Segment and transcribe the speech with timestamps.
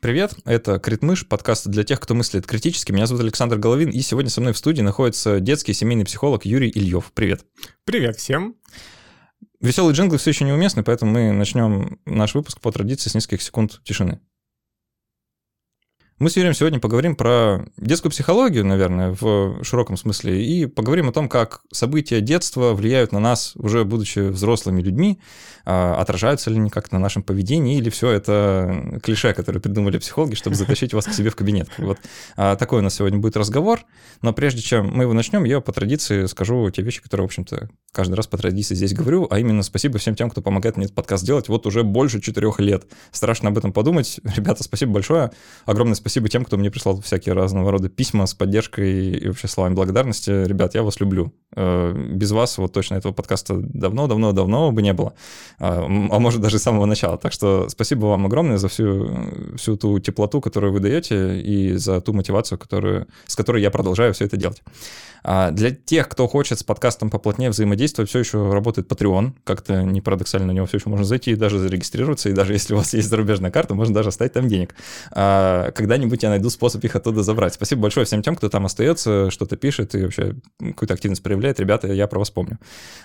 [0.00, 2.90] Привет, это Критмыш, подкаст для тех, кто мыслит критически.
[2.90, 6.70] Меня зовут Александр Головин, и сегодня со мной в студии находится детский семейный психолог Юрий
[6.74, 7.12] Ильев.
[7.12, 7.44] Привет.
[7.84, 8.56] Привет всем.
[9.60, 13.82] Веселый джингл все еще неуместны, поэтому мы начнем наш выпуск по традиции с нескольких секунд
[13.84, 14.20] тишины.
[16.20, 21.12] Мы с Юрием сегодня поговорим про детскую психологию, наверное, в широком смысле, и поговорим о
[21.12, 25.18] том, как события детства влияют на нас, уже будучи взрослыми людьми,
[25.64, 30.34] а, отражаются ли они как-то на нашем поведении, или все это клише, которое придумали психологи,
[30.34, 31.70] чтобы затащить вас к себе в кабинет.
[31.78, 31.96] Вот
[32.36, 33.80] а, такой у нас сегодня будет разговор,
[34.20, 37.70] но прежде чем мы его начнем, я по традиции скажу те вещи, которые, в общем-то,
[37.92, 40.96] каждый раз по традиции здесь говорю, а именно спасибо всем тем, кто помогает мне этот
[40.96, 42.84] подкаст делать вот уже больше четырех лет.
[43.10, 44.20] Страшно об этом подумать.
[44.36, 45.30] Ребята, спасибо большое.
[45.64, 49.46] Огромное спасибо спасибо тем, кто мне прислал всякие разного рода письма с поддержкой и вообще
[49.46, 50.44] словами благодарности.
[50.44, 51.32] Ребят, я вас люблю.
[51.54, 55.14] Э, без вас вот точно этого подкаста давно-давно-давно бы не было.
[55.60, 57.16] А, а может даже с самого начала.
[57.16, 59.08] Так что спасибо вам огромное за всю,
[59.56, 64.12] всю ту теплоту, которую вы даете, и за ту мотивацию, которую, с которой я продолжаю
[64.12, 64.62] все это делать.
[65.22, 69.32] А для тех, кто хочет с подкастом поплотнее взаимодействовать, все еще работает Patreon.
[69.44, 72.30] Как-то не парадоксально на него все еще можно зайти и даже зарегистрироваться.
[72.30, 74.74] И даже если у вас есть зарубежная карта, можно даже оставить там денег.
[75.10, 77.54] А когда-нибудь я найду способ их оттуда забрать.
[77.54, 81.60] Спасибо большое всем тем, кто там остается, что-то пишет и вообще какую-то активность проявляет.
[81.60, 82.58] Ребята, я про вас помню.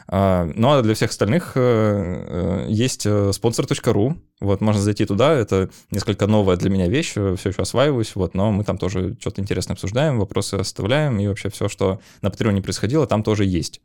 [0.08, 4.16] А, ну а для всех остальных э, э, есть э, sponsor.ru.
[4.40, 5.34] Вот, можно зайти туда.
[5.34, 7.12] Это несколько новая для меня вещь.
[7.12, 8.16] Все еще осваиваюсь.
[8.16, 11.20] Вот, но мы там тоже что-то интересное обсуждаем, вопросы оставляем.
[11.20, 13.82] И вообще все, что на Патреоне происходило, там тоже есть.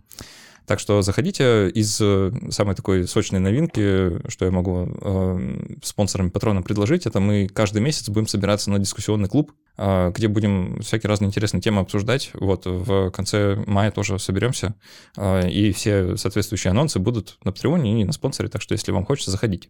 [0.67, 6.63] Так что заходите из э, самой такой сочной новинки, что я могу э, спонсорам патронам
[6.63, 11.29] предложить, это мы каждый месяц будем собираться на дискуссионный клуб, э, где будем всякие разные
[11.29, 12.31] интересные темы обсуждать.
[12.35, 14.75] Вот в конце мая тоже соберемся,
[15.17, 19.05] э, и все соответствующие анонсы будут на Патреоне и на спонсоре, так что если вам
[19.05, 19.69] хочется, заходите.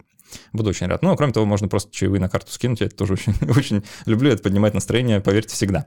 [0.53, 1.03] Буду очень рад.
[1.03, 3.83] Ну, а кроме того, можно просто чаевые на карту скинуть, я это тоже очень, очень
[4.07, 5.87] люблю, это поднимает настроение, поверьте, всегда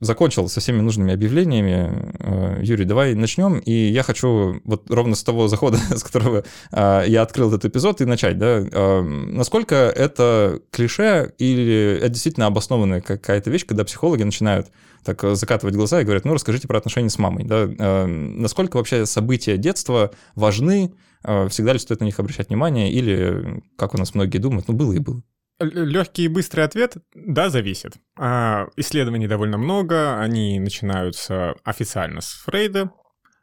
[0.00, 2.12] закончил со всеми нужными объявлениями.
[2.18, 3.58] Э, Юрий, давай начнем.
[3.58, 8.00] И я хочу вот ровно с того захода, с которого э, я открыл этот эпизод,
[8.00, 8.38] и начать.
[8.38, 8.60] Да?
[8.60, 14.68] Э, насколько это клише или это действительно обоснованная какая-то вещь, когда психологи начинают
[15.04, 17.44] так закатывать глаза и говорят, ну, расскажите про отношения с мамой.
[17.44, 18.06] Да?
[18.06, 23.98] Насколько вообще события детства важны, всегда ли стоит на них обращать внимание, или, как у
[23.98, 25.22] нас многие думают, ну, было и было.
[25.60, 27.94] Легкий и быстрый ответ– да, зависит.
[28.18, 32.90] А, исследований довольно много, они начинаются официально с Фрейда,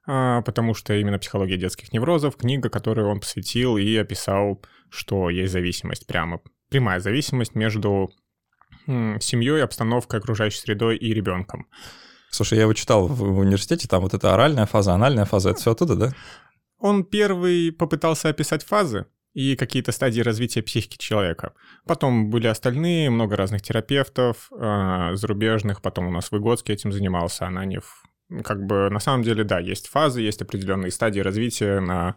[0.05, 5.53] а, потому что именно «Психология детских неврозов»— книга, которую он посвятил и описал, что есть
[5.53, 8.11] зависимость прямо, прямая зависимость между
[8.87, 11.67] семьей, обстановкой, окружающей средой и ребенком.
[12.29, 15.71] Слушай, я его читал в университете, там вот эта оральная фаза, анальная фаза, это все
[15.71, 16.13] оттуда, да?
[16.79, 21.53] Он первый попытался описать фазы, и какие-то стадии развития психики человека.
[21.85, 28.03] Потом были остальные, много разных терапевтов э, зарубежных, потом у нас Выгодский этим занимался, Ананев.
[28.43, 31.79] Как бы на самом деле, да, есть фазы, есть определенные стадии развития.
[31.79, 32.15] На...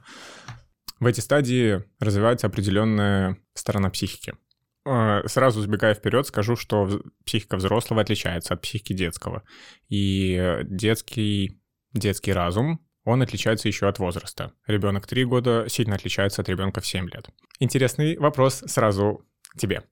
[1.01, 4.35] В эти стадии развивается определенная сторона психики.
[4.85, 9.45] Э, сразу сбегая вперед, скажу, что психика взрослого отличается от психики детского.
[9.89, 11.61] И детский,
[11.93, 14.53] детский разум он отличается еще от возраста.
[14.67, 17.29] Ребенок 3 года сильно отличается от ребенка в 7 лет.
[17.61, 19.27] Интересный вопрос сразу
[19.57, 19.85] тебе.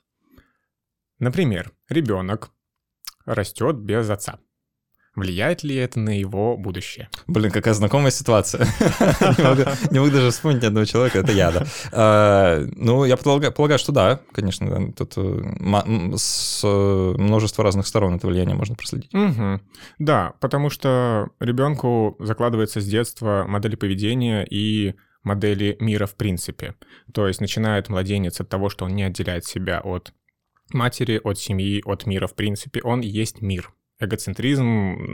[1.18, 2.50] Например, ребенок
[3.24, 4.40] растет без отца.
[5.14, 7.10] Влияет ли это на его будущее?
[7.26, 8.64] Блин, какая знакомая ситуация.
[9.90, 11.66] Не могу даже вспомнить ни одного человека, это я, да.
[11.92, 18.56] А, ну, я полагаю, что да, конечно, тут э, с множества разных сторон это влияние
[18.56, 19.10] можно проследить.
[19.98, 24.94] Да, потому что ребенку закладывается с детства модели поведения и
[25.24, 26.74] модели мира в принципе.
[27.12, 30.14] То есть начинает младенец от того, что он не отделяет себя от
[30.72, 32.80] матери, от семьи, от мира в принципе.
[32.82, 34.64] Он есть мир эгоцентризм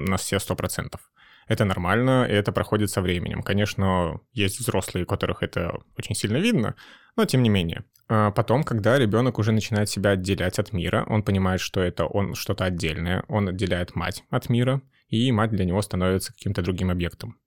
[0.07, 1.11] на все сто процентов.
[1.47, 3.43] Это нормально, и это проходит со временем.
[3.43, 6.75] Конечно, есть взрослые, у которых это очень сильно видно,
[7.17, 7.85] но тем не менее.
[8.09, 12.35] А потом, когда ребенок уже начинает себя отделять от мира, он понимает, что это он
[12.35, 17.39] что-то отдельное, он отделяет мать от мира, и мать для него становится каким-то другим объектом.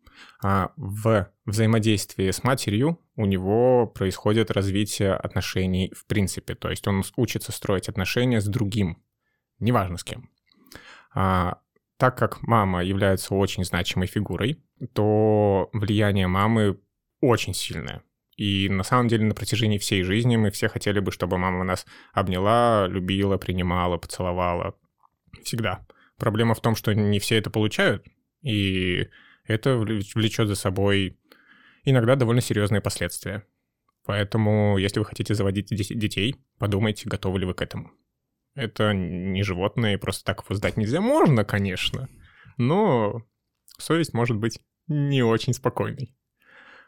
[0.43, 7.03] А в взаимодействии с матерью у него происходит развитие отношений в принципе, то есть он
[7.15, 9.01] учится строить отношения с другим,
[9.59, 10.29] неважно с кем.
[11.13, 11.59] А,
[11.97, 14.63] так как мама является очень значимой фигурой,
[14.93, 16.79] то влияние мамы
[17.19, 18.03] очень сильное.
[18.37, 21.85] И на самом деле на протяжении всей жизни мы все хотели бы, чтобы мама нас
[22.13, 24.75] обняла, любила, принимала, поцеловала.
[25.43, 25.85] Всегда.
[26.17, 28.05] Проблема в том, что не все это получают,
[28.41, 29.07] и
[29.45, 31.19] это влечет за собой
[31.83, 33.45] иногда довольно серьезные последствия.
[34.05, 37.91] Поэтому, если вы хотите заводить детей, подумайте, готовы ли вы к этому.
[38.55, 40.99] Это не животное, и просто так его сдать нельзя.
[40.99, 42.09] Можно, конечно,
[42.57, 43.23] но
[43.77, 46.15] совесть может быть не очень спокойной.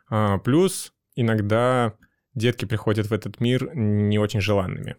[0.10, 1.96] А, плюс иногда
[2.34, 4.98] детки приходят в этот мир не очень желанными.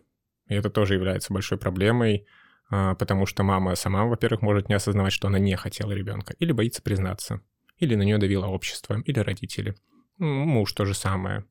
[0.48, 2.26] И это тоже является большой проблемой,
[2.70, 6.52] а, потому что мама сама, во-первых, может не осознавать, что она не хотела ребенка, или
[6.52, 7.40] боится признаться,
[7.78, 9.74] или на нее давило общество, или родители.
[10.18, 11.44] Муж то же самое.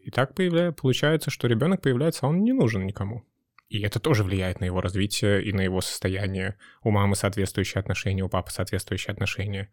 [0.00, 3.24] И так появляется, получается, что ребенок появляется, а он не нужен никому.
[3.70, 6.56] И это тоже влияет на его развитие и на его состояние.
[6.82, 9.70] У мамы соответствующие отношения, у папы соответствующие отношения.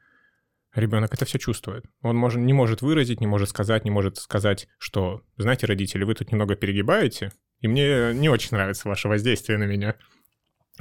[0.76, 1.84] Ребенок это все чувствует.
[2.04, 6.14] Он может, не может выразить, не может сказать, не может сказать, что, знаете, родители, вы
[6.14, 9.96] тут немного перегибаете, и мне не очень нравится ваше воздействие на меня.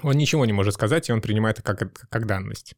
[0.02, 2.74] Он ничего не может сказать, и он принимает это как, как данность.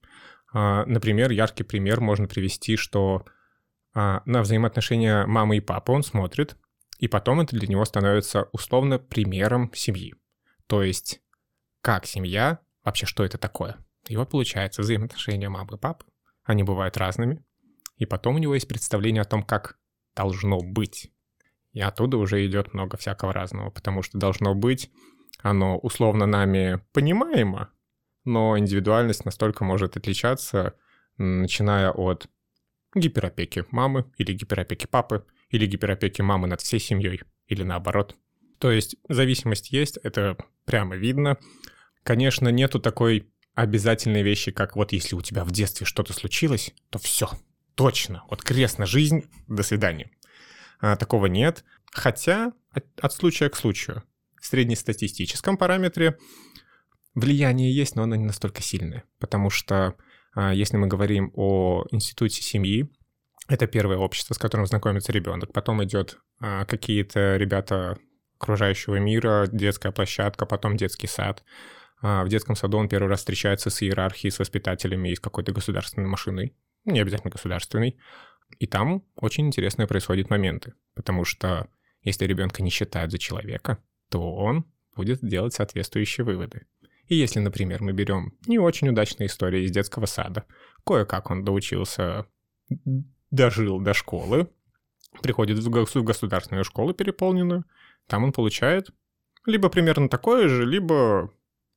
[0.53, 3.25] А, например, яркий пример можно привести, что
[3.93, 6.57] а, на взаимоотношения мамы и папы он смотрит,
[7.01, 10.15] и потом это для него становится условно примером семьи.
[10.69, 11.21] То есть,
[11.81, 13.79] как семья, вообще что это такое?
[14.07, 16.05] И вот получается взаимоотношения мамы и папы,
[16.45, 17.45] они бывают разными,
[17.97, 19.79] и потом у него есть представление о том, как
[20.15, 21.11] должно быть.
[21.73, 24.91] И оттуда уже идет много всякого разного, потому что должно быть,
[25.43, 27.71] оно условно нами понимаемо,
[28.25, 30.75] но индивидуальность настолько может отличаться,
[31.17, 32.29] начиная от
[32.95, 38.17] гиперопеки мамы или гиперопеки папы, или гиперопеки мамы над всей семьей, или наоборот.
[38.59, 41.39] То есть зависимость есть, это прямо видно.
[42.03, 46.99] Конечно, нету такой обязательной вещи, как вот если у тебя в детстве что-то случилось, то
[46.99, 47.31] все,
[47.75, 50.11] точно, вот крест на жизнь, до свидания.
[50.81, 51.65] А, такого нет.
[51.91, 54.03] Хотя от, от случая к случаю.
[54.41, 56.19] В среднестатистическом параметре
[57.15, 59.05] влияние есть, но оно не настолько сильное.
[59.19, 59.97] Потому что
[60.35, 62.89] а, если мы говорим о институте семьи,
[63.49, 65.53] это первое общество, с которым знакомится ребенок.
[65.53, 67.99] Потом идет а, какие-то ребята
[68.39, 71.45] окружающего мира, детская площадка, потом детский сад.
[72.01, 75.53] А, в детском саду он первый раз встречается с иерархией, с воспитателями и с какой-то
[75.53, 76.55] государственной машиной.
[76.85, 77.99] Не обязательно государственной.
[78.59, 80.75] И там очень интересные происходят моменты.
[80.95, 81.69] Потому что
[82.03, 84.65] если ребенка не считают за человека, то он
[84.97, 86.67] будет делать соответствующие выводы.
[87.07, 90.45] И если, например, мы берем не очень удачные истории из детского сада,
[90.85, 92.27] кое-как он доучился
[93.31, 94.49] дожил до школы,
[95.23, 97.65] приходит в государственную школу переполненную,
[98.09, 98.91] там он получает
[99.47, 101.33] либо примерно такое же, либо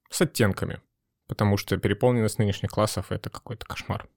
[0.09, 0.81] с оттенками,
[1.27, 4.09] потому что переполненность нынешних классов— это какой-то кошмар.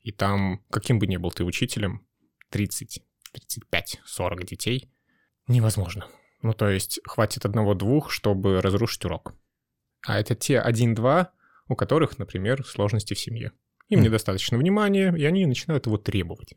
[0.00, 2.06] И там, каким бы ни был ты учителем,
[2.50, 3.02] 30,
[3.32, 4.90] 35, 40 детей
[5.48, 6.06] невозможно.
[6.42, 9.34] Ну, то есть хватит одного-двух, чтобы разрушить урок.
[10.06, 11.32] А это те один-два,
[11.68, 13.52] у которых, например, сложности в семье.
[13.88, 14.02] Им mm.
[14.04, 16.54] недостаточно внимания, и они начинают его требовать.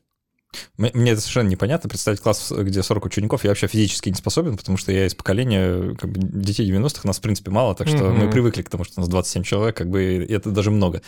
[0.78, 1.90] Мне это совершенно непонятно.
[1.90, 5.96] Представить класс, где 40 учеников, я вообще физически не способен, потому что я из поколения
[5.96, 8.14] как бы, детей 90-х, нас, в принципе, мало, так что mm-hmm.
[8.14, 11.02] мы привыкли к тому, что у нас 27 человек, как бы, и это даже много.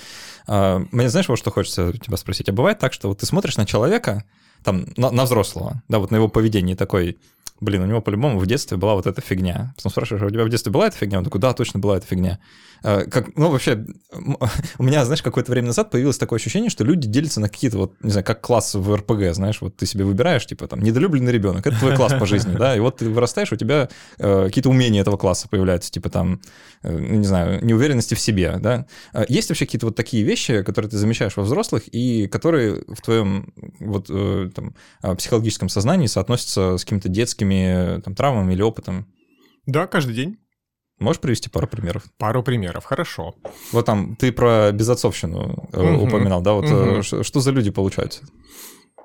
[0.48, 2.50] А, мне знаешь, вот что хочется тебя спросить?
[2.50, 4.24] А бывает так, что вот ты смотришь на человека,
[4.64, 7.18] там, на, на взрослого, да, вот на его поведение такой,
[7.62, 9.74] блин, у него по-любому в детстве была вот эта фигня.
[9.78, 11.20] Потом спрашиваешь, «А у тебя в детстве была эта фигня?
[11.20, 12.40] Он такой, да, точно была эта фигня.
[12.84, 13.86] А, как, ну, вообще,
[14.78, 17.94] у меня, знаешь, какое-то время назад появилось такое ощущение, что люди делятся на какие-то вот,
[18.02, 21.66] не знаю, как класс в РПГ, знаешь, вот ты себе выбираешь, типа, там, недолюбленный ребенок,
[21.66, 25.02] это твой класс по жизни, да, и вот ты вырастаешь, у тебя э, какие-то умения
[25.02, 26.42] этого класса появляются, типа, там,
[26.84, 28.86] э, не знаю, неуверенности в себе, да.
[29.14, 33.02] А есть вообще какие-то вот такие вещи, которые ты замечаешь во взрослых и которые в
[33.02, 39.08] твоем вот э, там, а, психологическом сознании соотносятся с какими-то детскими там, травмами или опытом?
[39.66, 40.38] Да, каждый день.
[41.00, 42.04] Можешь привести пару примеров?
[42.18, 43.36] Пару примеров, хорошо.
[43.72, 46.06] Вот там ты про безотцовщину угу.
[46.06, 46.54] упоминал, да?
[46.54, 47.04] Вот угу.
[47.04, 48.24] что, что за люди получаются?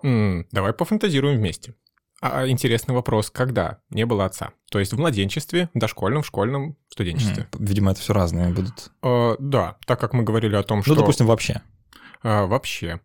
[0.03, 1.75] М-м, давай пофантазируем вместе.
[2.21, 4.53] А, а интересный вопрос, когда не было отца?
[4.71, 7.49] То есть в младенчестве, дошкольном, в школьном, студенчестве?
[7.59, 8.91] Видимо, это все разные будут.
[9.03, 10.95] А, да, так как мы говорили о том, ну, что...
[10.95, 11.63] Ну, допустим, вообще.
[12.23, 13.01] А, вообще.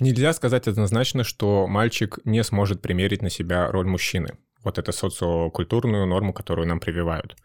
[0.00, 6.06] Нельзя сказать однозначно, что мальчик не сможет примерить на себя роль мужчины вот эту социокультурную
[6.06, 7.36] норму, которую нам прививают.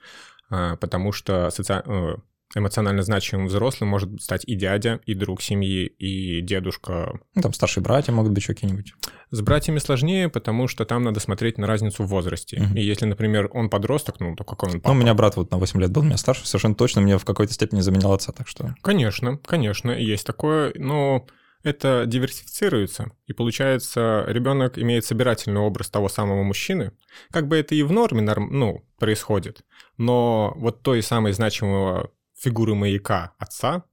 [0.50, 1.82] А, потому что соци...
[1.86, 2.16] Э,
[2.56, 7.20] эмоционально значимым взрослым может стать и дядя, и друг семьи, и дедушка.
[7.36, 8.94] Ну, там старшие братья могут быть еще какие-нибудь.
[9.32, 12.62] С братьями сложнее, потому что там надо смотреть на разницу в возрасте.
[12.62, 12.76] Угу.
[12.76, 14.94] И если, например, он подросток, ну, то какой он папа?
[14.94, 17.26] Ну, у меня брат вот на 8 лет был, меня старше, совершенно точно мне в
[17.26, 18.76] какой-то степени заменял отца, так что...
[18.82, 21.26] Конечно, конечно, есть такое, но
[21.64, 26.92] это диверсифицируется, и получается, ребенок имеет собирательный образ того самого мужчины.
[27.32, 29.64] Как бы это и в норме норм, ну, происходит,
[29.98, 33.86] но вот той самой значимого фигуры маяка отца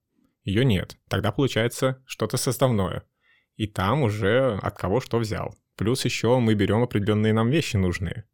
[0.45, 0.97] ее нет.
[1.09, 3.05] Тогда получается что-то составное.
[3.57, 5.55] И там уже от кого что взял.
[5.77, 8.25] Плюс еще мы берем определенные нам вещи нужные.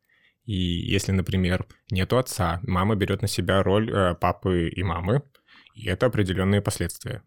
[0.45, 5.23] И если, например, нету отца, мама берет на себя роль э, папы и мамы,
[5.75, 7.23] и это определенные последствия.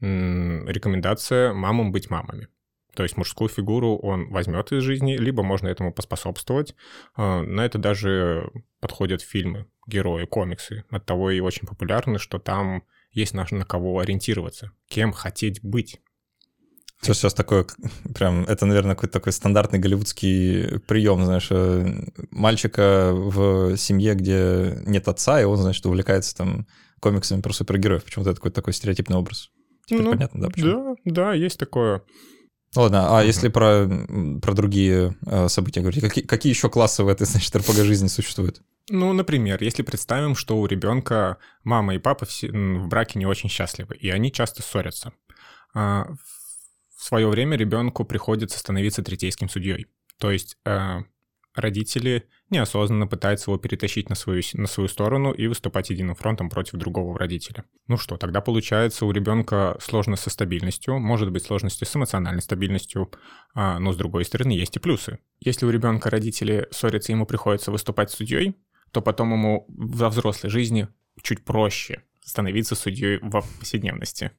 [0.00, 2.48] Рекомендация мамам быть мамами.
[2.96, 6.74] То есть мужскую фигуру он возьмет из жизни, либо можно этому поспособствовать.
[7.16, 8.50] Э, на это даже
[8.80, 10.84] подходят фильмы, герои, комиксы.
[10.90, 16.00] От того и очень популярны, что там есть на, на кого ориентироваться, кем хотеть быть.
[17.00, 17.66] Все сейчас такое,
[18.14, 21.86] прям, это, наверное, какой-то такой стандартный голливудский прием, знаешь, э,
[22.30, 26.66] мальчика в семье, где нет отца, и он, значит, увлекается там
[27.00, 28.04] комиксами про супергероев.
[28.04, 29.50] Почему-то это какой-то такой стереотипный образ.
[29.86, 30.96] Теперь ну, понятно, да, почему?
[31.04, 32.02] Да, да, есть такое.
[32.74, 33.88] Ладно, а если про,
[34.42, 38.60] про другие э, события говорить, какие, какие еще классы в этой, значит, РПГ жизни существуют?
[38.90, 43.48] Ну, например, если представим, что у ребенка мама и папа в, в браке не очень
[43.48, 45.12] счастливы, и они часто ссорятся.
[45.74, 46.06] А,
[46.96, 49.86] в свое время ребенку приходится становиться третейским судьей.
[50.18, 51.00] То есть э,
[51.54, 56.74] родители неосознанно пытаются его перетащить на свою, на свою сторону и выступать единым фронтом против
[56.74, 57.64] другого родителя.
[57.88, 63.10] Ну что, тогда получается у ребенка сложность со стабильностью, может быть сложности с эмоциональной стабильностью,
[63.54, 65.18] а, но с другой стороны есть и плюсы.
[65.40, 68.56] Если у ребенка родители ссорятся, ему приходится выступать судьей,
[68.92, 70.88] то потом ему во взрослой жизни
[71.22, 74.30] чуть проще становиться судьей в повседневности.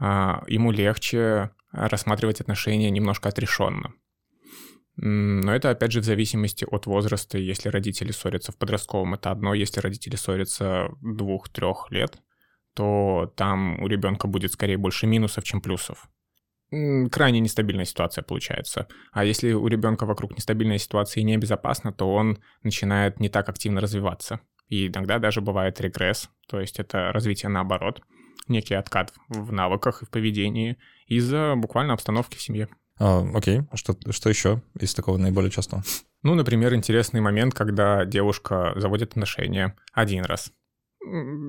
[0.00, 3.92] А, ему легче рассматривать отношения немножко отрешенно.
[5.00, 7.38] Но это, опять же, в зависимости от возраста.
[7.38, 9.54] Если родители ссорятся в подростковом, это одно.
[9.54, 12.18] Если родители ссорятся двух-трех лет,
[12.74, 16.08] то там у ребенка будет скорее больше минусов, чем плюсов.
[16.70, 18.88] Крайне нестабильная ситуация получается.
[19.12, 23.80] А если у ребенка вокруг нестабильная ситуация и небезопасна, то он начинает не так активно
[23.80, 24.40] развиваться.
[24.66, 28.02] И иногда даже бывает регресс, то есть это развитие наоборот,
[28.48, 30.76] некий откат в навыках и в поведении
[31.06, 32.68] из-за буквально обстановки в семье.
[32.98, 35.82] А, окей, а что, что еще из такого наиболее частого?
[36.22, 40.52] Ну, например, интересный момент, когда девушка заводит отношения один раз.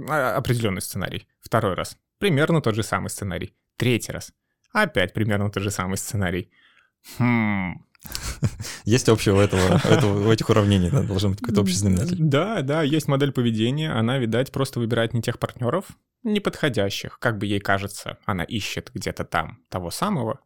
[0.10, 1.28] А, определенный сценарий.
[1.40, 1.98] Второй раз.
[2.20, 3.56] Примерно тот же самый сценарий.
[3.78, 4.32] Третий раз.
[4.72, 6.52] Опять примерно тот же самый сценарий.
[7.18, 7.84] Хм,
[8.86, 12.18] есть общего у этого, этого, у этих уравнений, да, должен быть какой-то общий знаменатель.
[12.20, 15.86] Да, да, есть модель поведения, она, видать, просто выбирает не тех партнеров,
[16.24, 20.40] неподходящих, как бы ей кажется, она ищет где-то там того самого,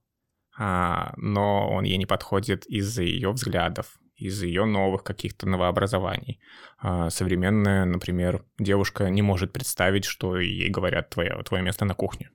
[0.57, 6.39] но он ей не подходит из-за ее взглядов, из-за ее новых каких-то новообразований.
[6.77, 12.29] А, современная, например, девушка не может представить, что ей говорят твое, твое место на кухне.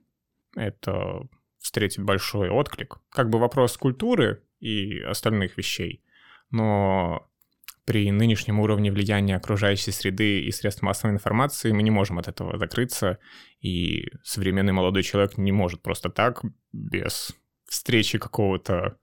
[0.55, 1.21] Это
[1.59, 2.97] встретит большой отклик.
[3.11, 6.03] Как бы вопрос культуры и остальных вещей,
[6.51, 7.29] но
[7.85, 12.57] при нынешнем уровне влияния окружающей среды и средств массовой информации мы не можем от этого
[12.57, 13.17] закрыться,
[13.61, 17.35] и современный молодой человек не может просто так, без
[17.69, 18.97] встречи какого-то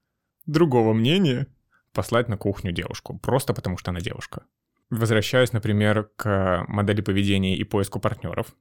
[0.45, 1.47] другого мнения
[1.93, 4.45] послать на кухню девушку, просто потому что она девушка.
[4.91, 8.55] Возвращаюсь, например, к модели поведения и поиску партнеров.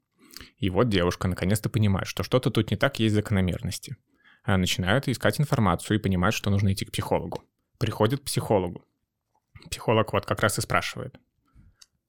[0.58, 3.98] И вот девушка наконец-то понимает, что что-то тут не так, есть закономерности.
[4.44, 7.44] Она начинает искать информацию и понимает, что нужно идти к психологу.
[7.78, 8.86] Приходит к психологу.
[9.70, 11.20] Психолог вот как раз и спрашивает,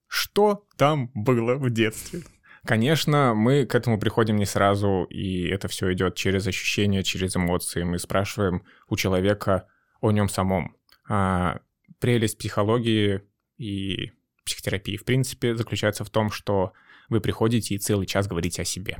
[0.07, 2.23] что там было в детстве?
[2.67, 7.83] Конечно, мы к этому приходим не сразу, и это все идет через ощущения, через эмоции.
[7.83, 9.69] Мы спрашиваем у человека
[10.01, 10.77] о нем самом.
[11.09, 11.61] А
[12.01, 13.23] прелесть психологии
[13.57, 14.13] и
[14.45, 16.73] психотерапии, в принципе, заключается в том, что
[17.09, 18.99] вы приходите и целый час говорите о себе.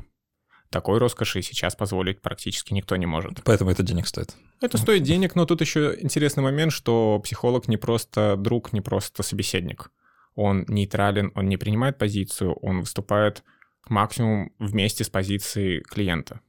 [0.71, 3.43] Такой роскоши сейчас позволить практически никто не может.
[3.45, 4.35] Поэтому это денег стоит.
[4.61, 9.23] Это стоит денег, но тут еще интересный момент, что психолог не просто друг, не просто
[9.23, 9.91] собеседник.
[10.35, 13.43] Он нейтрален, он не принимает позицию, он выступает
[13.91, 16.41] максимум вместе с позицией клиента.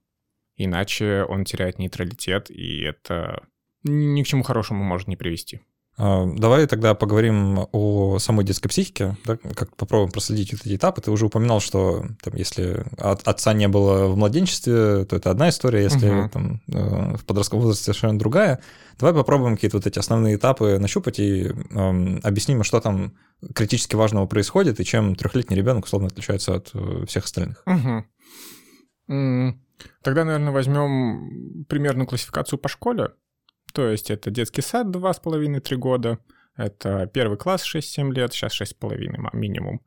[0.55, 3.47] Иначе он теряет нейтралитет, и это
[3.83, 5.61] ни к чему хорошему может не привести.
[5.99, 11.01] А, давай тогда поговорим о самой детской психике, да, как попробуем проследить вот эти этапы.
[11.01, 15.49] Ты уже упоминал, что там, если от отца не было в младенчестве, то это одна
[15.49, 16.29] история, если угу.
[16.29, 18.59] там, э, в подростковом возрасте совершенно другая.
[18.99, 23.13] Давай попробуем какие-то вот эти основные этапы нащупать и э, объясним, что там
[23.55, 27.63] критически важного происходит и чем трехлетний ребенок условно отличается от э, всех остальных.
[27.65, 28.05] Угу.
[30.03, 33.13] Тогда, наверное, возьмем примерную классификацию по школе.
[33.77, 36.17] То есть это детский сад 2,5-3 года,
[36.55, 38.97] это первый класс 6-7 лет, сейчас 6,5
[39.33, 39.81] минимум.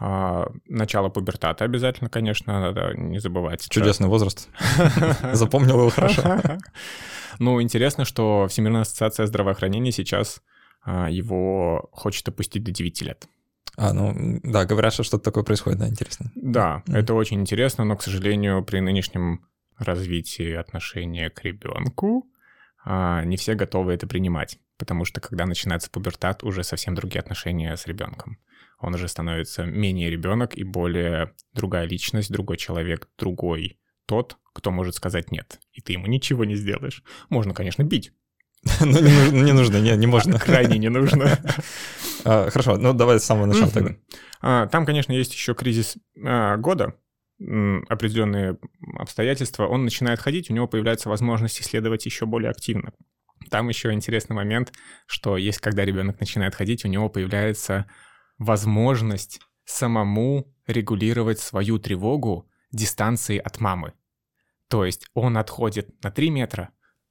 [0.00, 3.68] А, начало пубертата обязательно, конечно, надо не забывать.
[3.68, 4.48] Чудесный возраст.
[5.34, 6.22] Запомнил его хорошо.
[7.38, 10.40] Ну, интересно, что Всемирная ассоциация здравоохранения сейчас
[10.82, 13.26] а, его хочет опустить до 9 лет.
[13.76, 16.32] А, ну, да, говорят, что что-то такое происходит, да, интересно.
[16.34, 19.44] Да, это очень интересно, но, к сожалению, при нынешнем
[19.76, 22.26] развитии отношения к ребенку
[22.86, 27.86] не все готовы это принимать, потому что когда начинается пубертат, уже совсем другие отношения с
[27.86, 28.38] ребенком.
[28.78, 34.94] Он уже становится менее ребенок и более другая личность, другой человек, другой тот, кто может
[34.94, 37.02] сказать нет, и ты ему ничего не сделаешь.
[37.30, 38.12] Можно, конечно, бить.
[38.80, 39.00] Ну,
[39.30, 40.38] не нужно, не не, не можно.
[40.38, 41.38] Крайне не нужно.
[42.26, 43.96] А, хорошо, ну давай с самого начала тогда.
[44.40, 46.94] А, там, конечно, есть еще кризис а, года,
[47.38, 48.58] определенные
[48.98, 49.66] обстоятельства.
[49.66, 52.92] Он начинает ходить, у него появляется возможность исследовать еще более активно.
[53.50, 54.72] Там еще интересный момент,
[55.06, 57.86] что есть, когда ребенок начинает ходить, у него появляется
[58.38, 63.92] возможность самому регулировать свою тревогу дистанции от мамы.
[64.68, 66.70] То есть он отходит на 3 метра,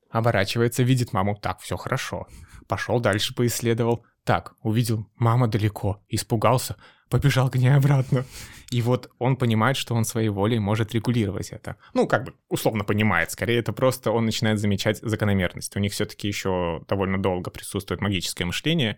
[0.10, 2.28] оборачивается, видит маму, так, все хорошо.
[2.68, 6.78] Пошел дальше поисследовал, так, увидел, мама далеко, испугался,
[7.14, 8.26] побежал к ней обратно.
[8.72, 11.76] И вот он понимает, что он своей волей может регулировать это.
[11.94, 15.76] Ну, как бы условно понимает, скорее это просто он начинает замечать закономерность.
[15.76, 18.98] У них все-таки еще довольно долго присутствует магическое мышление,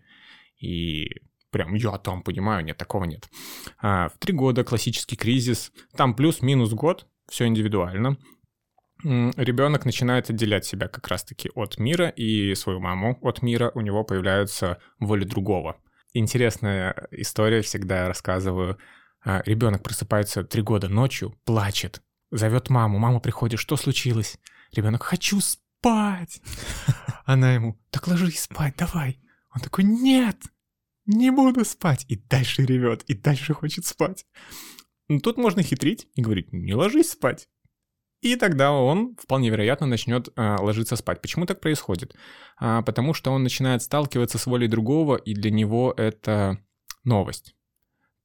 [0.61, 1.09] и
[1.51, 3.27] прям я там понимаю, нет, такого нет.
[3.81, 8.17] А, в три года классический кризис, там плюс-минус год, все индивидуально
[9.03, 14.03] ребенок начинает отделять себя как раз-таки от мира и свою маму от мира, у него
[14.03, 15.75] появляется воля другого.
[16.17, 18.77] Интересная история, всегда рассказываю.
[19.21, 24.39] А, ребенок просыпается три года ночью, плачет, зовет маму, мама приходит, что случилось?
[24.71, 26.41] Ребенок, хочу спать.
[27.25, 29.19] Она ему, так ложись спать, давай.
[29.53, 30.37] Он такой, нет,
[31.05, 32.05] не буду спать.
[32.07, 34.25] И дальше ревет, и дальше хочет спать.
[35.09, 37.49] Ну, тут можно хитрить и говорить, не ложись спать.
[38.25, 41.21] И тогда он, вполне вероятно, начнет э, ложиться спать.
[41.21, 42.15] Почему так происходит?
[42.57, 46.57] А, потому что он начинает сталкиваться с волей другого, и для него это
[47.03, 47.55] новость.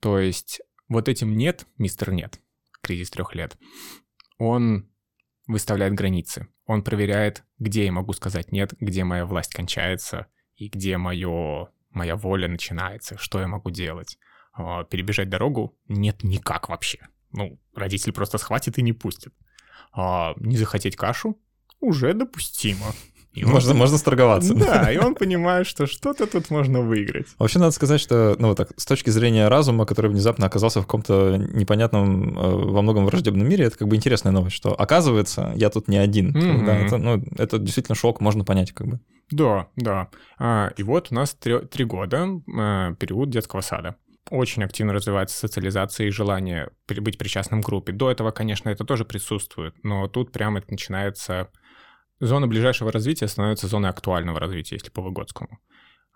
[0.00, 2.40] То есть вот этим «нет», мистер «нет»,
[2.80, 3.58] кризис трех лет,
[4.38, 4.88] он
[5.46, 6.48] выставляет границы.
[6.64, 12.16] Он проверяет, где я могу сказать «нет», где моя власть кончается, и где мое, моя
[12.16, 14.16] воля начинается, что я могу делать.
[14.54, 17.06] А, перебежать дорогу нет никак вообще.
[17.32, 19.34] Ну, родитель просто схватит и не пустит
[19.92, 21.36] а не захотеть кашу
[21.80, 22.86] уже допустимо.
[23.32, 23.78] И можно, он...
[23.78, 24.54] можно сторговаться.
[24.54, 27.28] Да, и он понимает, что что-то тут можно выиграть.
[27.38, 30.84] Вообще надо сказать, что, ну вот так, с точки зрения разума, который внезапно оказался в
[30.84, 35.70] каком-то непонятном, э, во многом враждебном мире, это как бы интересная новость, что оказывается, я
[35.70, 36.32] тут не один.
[36.36, 36.66] Mm-hmm.
[36.66, 39.00] Да, это, ну, это действительно шок, можно понять как бы.
[39.30, 40.08] Да, да.
[40.36, 42.26] А, и вот у нас три, три года,
[42.58, 43.94] а, период детского сада
[44.28, 47.92] очень активно развивается социализация и желание быть причастным к группе.
[47.92, 51.50] До этого, конечно, это тоже присутствует, но тут прямо это начинается...
[52.22, 55.58] Зона ближайшего развития становится зоной актуального развития, если по Выгодскому.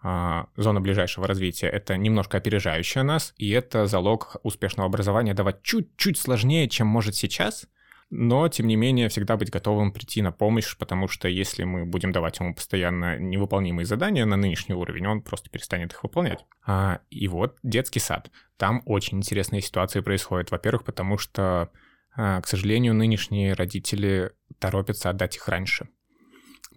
[0.02, 6.18] А, зона ближайшего развития— это немножко опережающая нас, и это залог успешного образования давать чуть-чуть
[6.18, 7.66] сложнее, чем может сейчас,
[8.10, 12.12] но, тем не менее, всегда быть готовым прийти на помощь, потому что если мы будем
[12.12, 16.44] давать ему постоянно невыполнимые задания на нынешний уровень, он просто перестанет их выполнять.
[16.66, 18.30] А, и вот детский сад.
[18.56, 20.50] Там очень интересные ситуации происходят.
[20.50, 21.70] Во-первых, потому что,
[22.16, 25.88] а, к сожалению, нынешние родители торопятся отдать их раньше.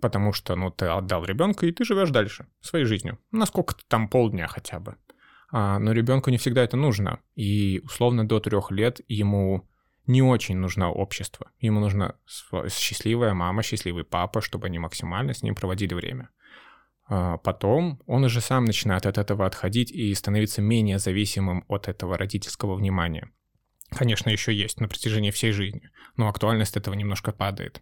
[0.02, 3.20] Потому что, ну, ты отдал ребенка, и ты живешь дальше, своей жизнью.
[3.32, 4.96] Насколько-то там полдня хотя бы.
[5.52, 7.20] А, но ребенку не всегда это нужно.
[7.36, 9.68] И условно до трех лет ему
[10.08, 11.52] не очень нужно общество.
[11.60, 12.16] Ему нужна
[12.70, 16.30] счастливая мама, счастливый папа, чтобы они максимально с ним проводили время.
[17.10, 22.18] А потом он уже сам начинает от этого отходить и становиться менее зависимым от этого
[22.18, 23.32] родительского внимания.
[23.92, 27.82] Конечно, еще есть на протяжении всей жизни, но актуальность этого немножко падает.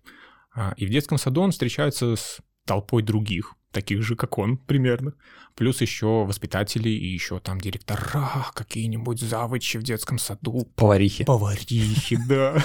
[0.53, 5.13] А, и в детском саду он встречается с толпой других, таких же, как он, примерно.
[5.55, 10.67] Плюс еще воспитатели и еще там директора, какие-нибудь завучи в детском саду.
[10.75, 11.23] Поварихи.
[11.23, 12.57] Поварихи, да.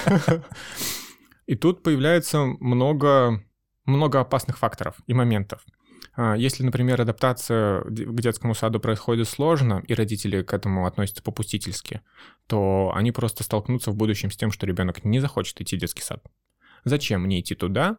[1.47, 3.45] И тут появляется много,
[3.85, 5.65] много опасных факторов и моментов.
[6.15, 12.03] А, если, например, адаптация к детскому саду происходит сложно, и родители к этому относятся попустительски,
[12.47, 16.03] то они просто столкнутся в будущем с тем, что ребенок не захочет идти в детский
[16.03, 16.25] сад.
[16.85, 17.99] Зачем мне идти туда,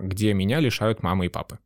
[0.00, 1.58] где меня лишают мамы и папы?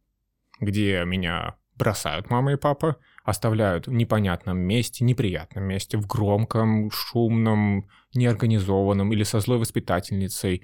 [0.63, 7.89] где меня бросают мама и папа, оставляют в непонятном месте, неприятном месте, в громком, шумном,
[8.15, 10.63] неорганизованном или со злой воспитательницей.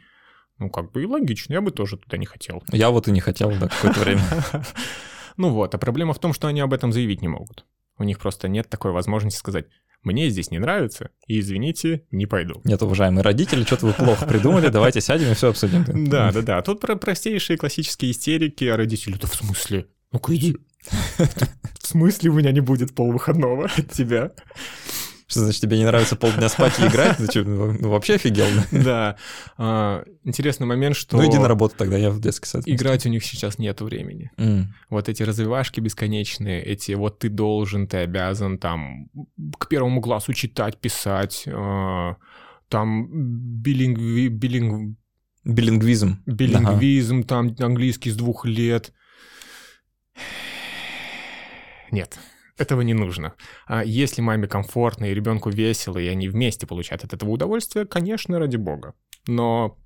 [0.58, 2.62] Ну, как бы и логично, я бы тоже туда не хотел.
[2.70, 4.22] Я вот и не хотел, да, какое-то время.
[5.40, 7.64] Ну вот, а проблема в том, что они об этом заявить не могут.
[7.96, 9.66] У них просто нет такой возможности сказать,
[10.02, 12.60] мне здесь не нравится, и, извините, не пойду.
[12.64, 15.84] Нет, уважаемые родители, что-то вы плохо придумали, давайте сядем и все обсудим.
[16.08, 16.62] Да, да, да.
[16.62, 19.86] Тут про простейшие классические истерики, а родители, да в смысле?
[20.12, 20.56] Ну-ка иди.
[21.80, 24.32] В смысле у меня не будет полвыходного от тебя?
[25.28, 27.18] Что значит, тебе не нравится полдня спать и играть?
[27.30, 28.46] Что, ну, вообще офигел?
[28.72, 29.16] Да.
[29.58, 31.18] А, интересный момент, что...
[31.18, 32.62] Ну иди на работу тогда, я в детский сад.
[32.64, 34.30] Играть у них сейчас нет времени.
[34.88, 39.10] Вот эти развивашки бесконечные, эти вот ты должен, ты обязан там
[39.58, 42.16] к первому классу читать, писать, а,
[42.68, 43.08] там
[43.62, 44.96] билингви, билинг...
[45.44, 46.22] Билингвизм.
[46.26, 48.92] билингвизм, там английский с двух лет.
[51.90, 52.18] Нет,
[52.58, 53.34] этого не нужно.
[53.66, 58.38] А если маме комфортно и ребенку весело, и они вместе получают от этого удовольствие, конечно,
[58.38, 58.94] ради бога.
[59.26, 59.78] Но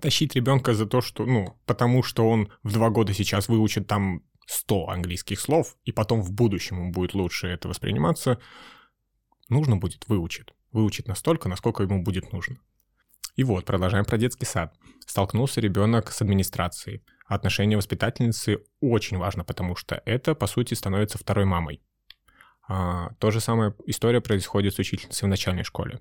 [0.00, 4.22] тащить ребенка за то, что, ну, потому что он в два года сейчас выучит там
[4.46, 8.38] 100 английских слов, и потом в будущем ему будет лучше это восприниматься,
[9.48, 10.48] нужно будет выучить.
[10.72, 12.58] Выучить настолько, насколько ему будет нужно.
[13.36, 14.74] И вот, продолжаем про детский сад.
[15.06, 17.02] Столкнулся ребенок с администрацией.
[17.26, 21.80] Отношение воспитательницы очень важно, потому что это, по сути, становится второй мамой.
[22.72, 25.98] А, то же самое история происходит с учительницей в начальной школе.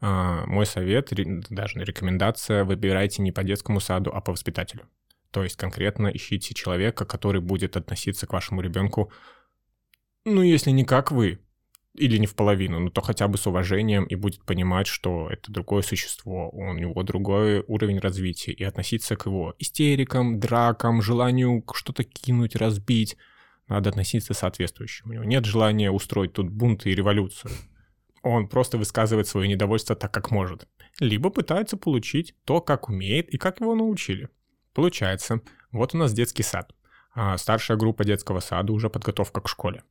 [0.00, 1.12] А, мой совет,
[1.50, 4.88] даже рекомендация, выбирайте не по детскому саду, а по воспитателю.
[5.30, 9.12] То есть конкретно ищите человека, который будет относиться к вашему ребенку,
[10.24, 11.38] ну, если не как вы,
[11.92, 15.52] или не в половину, но то хотя бы с уважением и будет понимать, что это
[15.52, 22.04] другое существо, у него другой уровень развития, и относиться к его истерикам, дракам, желанию что-то
[22.04, 23.18] кинуть, разбить,
[23.68, 25.02] надо относиться соответствующе.
[25.04, 27.52] У него нет желания устроить тут бунт и революцию.
[28.22, 30.68] Он просто высказывает свое недовольство так, как может.
[30.98, 34.28] Либо пытается получить то, как умеет и как его научили.
[34.72, 35.40] Получается,
[35.72, 36.74] вот у нас детский сад.
[37.14, 39.82] А старшая группа детского сада уже подготовка к школе.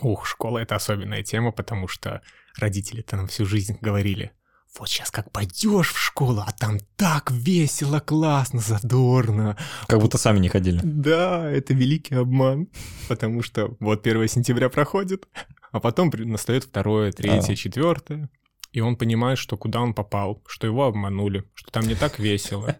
[0.00, 2.22] Ух, школа— это особенная тема, потому что
[2.58, 4.32] родители-то нам всю жизнь говорили,
[4.78, 9.56] вот сейчас как пойдешь в школу, а там так весело, классно, задорно.
[9.86, 10.80] Как будто сами не ходили.
[10.82, 12.68] Да, это великий обман,
[13.08, 15.28] потому что вот 1 сентября проходит,
[15.72, 17.56] а потом настает второе, третье, а.
[17.56, 18.30] четвертое,
[18.72, 22.76] и он понимает, что куда он попал, что его обманули, что там не так весело.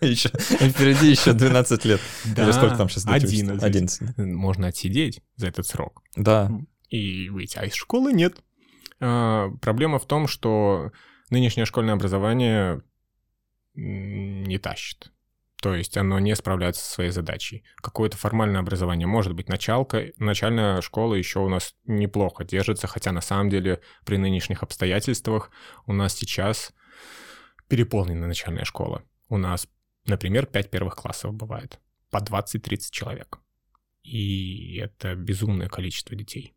[0.00, 2.00] Еще, впереди еще 12 лет.
[2.24, 3.62] Да, Или сколько там сейчас 11.
[3.62, 4.18] 11.
[4.18, 6.02] Можно отсидеть за этот срок.
[6.16, 6.50] Да.
[6.88, 7.58] И выйти.
[7.58, 8.42] А из школы нет.
[8.98, 10.90] А, проблема в том, что
[11.32, 12.82] нынешнее школьное образование
[13.74, 15.10] не тащит.
[15.62, 17.64] То есть оно не справляется со своей задачей.
[17.76, 20.12] Какое-то формальное образование может быть началка.
[20.18, 25.50] Начальная школа еще у нас неплохо держится, хотя на самом деле при нынешних обстоятельствах
[25.86, 26.72] у нас сейчас
[27.68, 29.04] переполнена начальная школа.
[29.28, 29.68] У нас,
[30.04, 31.80] например, 5 первых классов бывает.
[32.10, 33.38] По 20-30 человек.
[34.02, 36.54] И это безумное количество детей.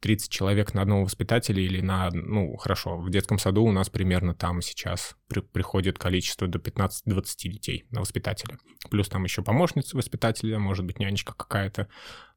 [0.00, 4.34] 30 человек на одного воспитателя или на, ну, хорошо, в детском саду у нас примерно
[4.34, 8.58] там сейчас при, приходит количество до 15-20 детей на воспитателя.
[8.90, 11.88] Плюс там еще помощница воспитателя, может быть, нянечка какая-то.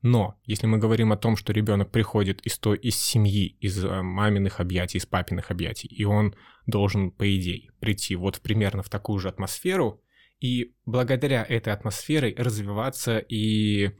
[0.02, 4.02] Но если мы говорим о том, что ребенок приходит из той, из семьи, из э,
[4.02, 9.20] маминых объятий, из папиных объятий, и он должен, по идее, прийти вот примерно в такую
[9.20, 10.02] же атмосферу,
[10.42, 13.92] и благодаря этой атмосфере развиваться и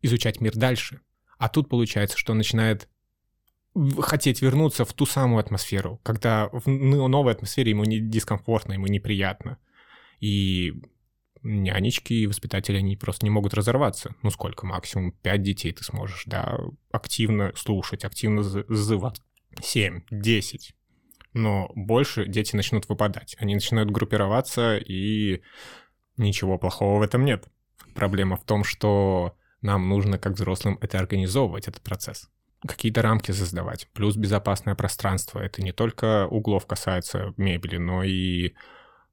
[0.00, 1.02] изучать мир дальше.
[1.36, 2.88] А тут получается, что начинает
[4.00, 9.58] хотеть вернуться в ту самую атмосферу, когда в новой атмосфере ему не дискомфортно, ему неприятно.
[10.20, 10.74] И
[11.42, 14.14] нянечки и воспитатели, они просто не могут разорваться.
[14.22, 16.58] Ну сколько, максимум пять детей ты сможешь, да,
[16.90, 19.22] активно слушать, активно зазывать.
[19.62, 20.74] Семь, десять.
[21.32, 23.36] Но больше дети начнут выпадать.
[23.38, 25.42] Они начинают группироваться, и
[26.16, 27.46] ничего плохого в этом нет.
[27.94, 32.28] Проблема в том, что нам нужно, как взрослым, это организовывать, этот процесс
[32.66, 33.88] какие-то рамки создавать.
[33.92, 35.40] Плюс безопасное пространство.
[35.40, 38.54] Это не только углов касается мебели, но и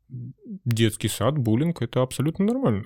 [0.10, 2.86] детский сад, буллинг— это абсолютно нормально.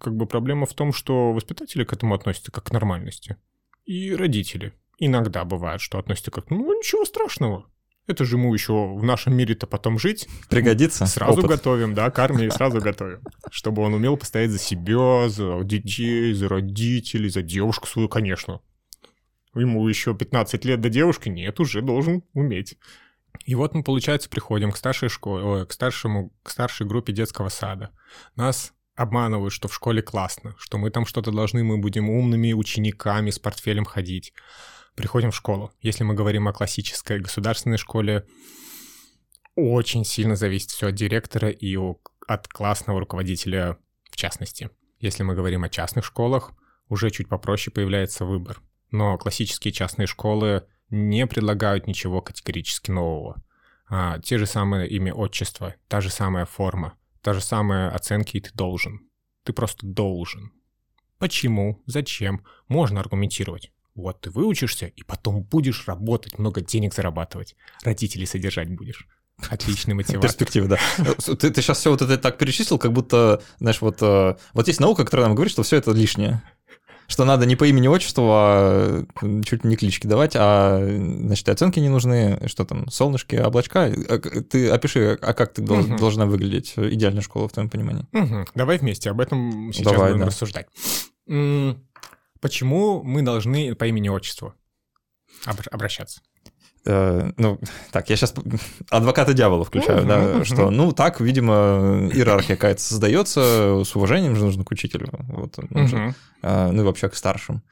[0.00, 3.36] Как бы проблема в том, что воспитатели к этому относятся как к нормальности.
[3.84, 4.72] И родители.
[4.98, 7.66] Иногда бывает, что относятся как, ну, ничего страшного.
[8.06, 10.28] Это же ему еще в нашем мире-то потом жить.
[10.48, 11.06] Пригодится.
[11.06, 11.50] Сразу опыт.
[11.50, 13.20] готовим, да, к армии сразу готовим.
[13.50, 18.60] Чтобы он умел постоять за себя, за детей, за родителей, за девушку свою, конечно
[19.60, 22.76] ему еще 15 лет до девушки, нет, уже должен уметь.
[23.44, 27.90] И вот мы, получается, приходим к старшей школе, к старшему, к старшей группе детского сада.
[28.34, 33.30] Нас обманывают, что в школе классно, что мы там что-то должны, мы будем умными учениками
[33.30, 34.32] с портфелем ходить.
[34.94, 35.70] Приходим в школу.
[35.82, 38.26] Если мы говорим о классической государственной школе,
[39.54, 41.76] очень сильно зависит все от директора и
[42.26, 43.76] от классного руководителя
[44.10, 44.70] в частности.
[44.98, 46.52] Если мы говорим о частных школах,
[46.88, 48.62] уже чуть попроще появляется выбор
[48.96, 53.42] но классические частные школы не предлагают ничего категорически нового.
[53.88, 58.40] А, те же самые имя, отчество, та же самая форма, та же самая оценки, и
[58.40, 59.08] ты должен.
[59.44, 60.52] Ты просто должен.
[61.18, 61.82] Почему?
[61.86, 62.44] Зачем?
[62.68, 63.72] Можно аргументировать.
[63.94, 67.54] Вот ты выучишься, и потом будешь работать, много денег зарабатывать.
[67.82, 69.06] Родителей содержать будешь.
[69.48, 70.22] Отличный мотиватор.
[70.28, 70.78] Перспектива, да.
[71.36, 74.80] Ты, ты сейчас все вот это так перечислил, как будто, знаешь, вот, э, вот есть
[74.80, 76.42] наука, которая нам говорит, что все это лишнее.
[77.06, 79.04] Что надо не по имени отчеству, а
[79.44, 83.84] чуть не клички давать, а, значит, оценки не нужны, что там, солнышки, облачка.
[84.08, 85.96] А ты опиши, а как ты угу.
[85.96, 88.06] должна выглядеть идеальная школа в твоем понимании?
[88.12, 88.46] Угу.
[88.54, 90.26] Давай вместе об этом сейчас Давай, будем да.
[90.26, 90.66] рассуждать.
[92.40, 94.54] Почему мы должны по имени отчеству
[95.70, 96.20] обращаться?
[96.86, 97.58] Э, ну,
[97.90, 98.34] так, я сейчас
[98.90, 104.64] адвоката дьявола включаю, да, что, ну, так, видимо, иерархия какая-то создается, с уважением же нужно
[104.64, 107.62] к учителю, вот, нужно, а, ну и вообще к старшим.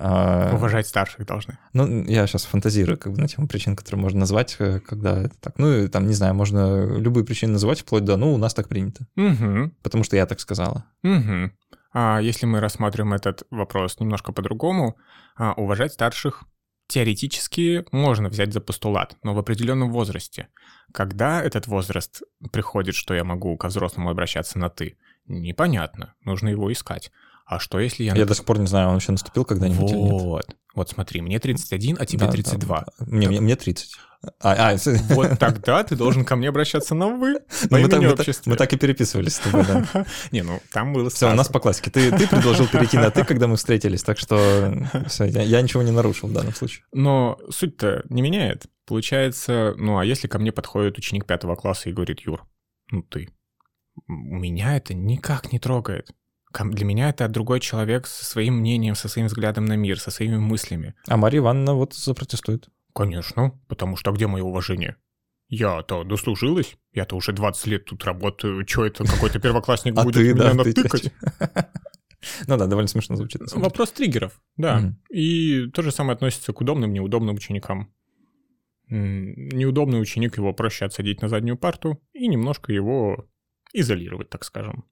[0.00, 1.58] А, Уважать старших должны.
[1.72, 5.34] Ну, я сейчас фантазирую как бы на тему причин, которые можно назвать, э, когда это
[5.40, 5.58] так.
[5.58, 8.68] Ну, и там, не знаю, можно любые причины называть, вплоть до, ну, у нас так
[8.68, 9.08] принято.
[9.16, 9.72] Угу.
[9.82, 10.84] Потому что я так сказала.
[11.02, 11.50] Угу.
[11.94, 14.96] А если мы рассматриваем этот вопрос немножко по-другому,
[15.36, 16.44] а, уважать старших
[16.88, 20.48] теоретически можно взять за постулат, но в определенном возрасте.
[20.92, 24.96] Когда этот возраст приходит, что я могу ко взрослому обращаться на «ты»,
[25.26, 27.12] непонятно, нужно его искать.
[27.44, 28.14] А что если я...
[28.14, 30.56] Я до сих пор не знаю, он еще наступил когда-нибудь Вот.
[30.74, 32.80] Вот смотри, мне 31, а тебе да, 32.
[32.80, 33.06] Да.
[33.06, 33.96] Мне, мне, мне 30.
[34.40, 34.76] А, а,
[35.10, 38.76] вот тогда ты должен ко мне обращаться на «вы» мы, так, мы, мы так и
[38.76, 40.06] переписывались с тобой, да.
[40.32, 41.90] Не, ну там было Все, у нас по классике.
[41.90, 44.74] Ты, ты предложил перейти на «ты», когда мы встретились, так что
[45.06, 46.84] все, я, я ничего не нарушил в данном случае.
[46.92, 48.66] Но суть-то не меняет.
[48.86, 52.44] Получается, ну а если ко мне подходит ученик пятого класса и говорит, Юр,
[52.90, 53.28] ну ты,
[54.08, 56.10] меня это никак не трогает.
[56.58, 60.38] Для меня это другой человек со своим мнением, со своим взглядом на мир, со своими
[60.38, 60.94] мыслями.
[61.06, 62.68] А Мария Ивановна вот запротестует.
[62.98, 64.96] Конечно, потому что где мое уважение?
[65.48, 70.54] Я-то дослужилась, я-то уже 20 лет тут работаю, что это какой-то первоклассник а будет меня
[70.54, 71.12] натыкать?
[72.48, 73.40] Ну да, довольно смешно звучит.
[73.52, 74.92] Вопрос триггеров, да.
[75.08, 77.94] И то же самое относится к удобным, неудобным ученикам.
[78.88, 83.28] Неудобный ученик, его проще отсадить на заднюю парту и немножко его
[83.72, 84.84] изолировать, так скажем.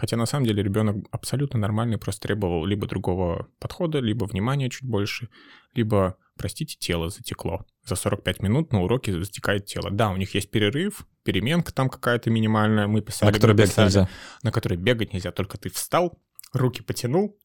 [0.00, 4.88] Хотя на самом деле ребенок абсолютно нормальный, просто требовал либо другого подхода, либо внимания чуть
[4.88, 5.28] больше,
[5.74, 7.66] либо, простите, тело затекло.
[7.84, 9.90] За 45 минут на уроке затекает тело.
[9.90, 13.30] Да, у них есть перерыв, переменка там какая-то минимальная, мы писали.
[13.30, 14.08] На которой бегать нельзя.
[14.42, 16.18] На которой бегать нельзя, только ты встал,
[16.54, 17.38] руки потянул,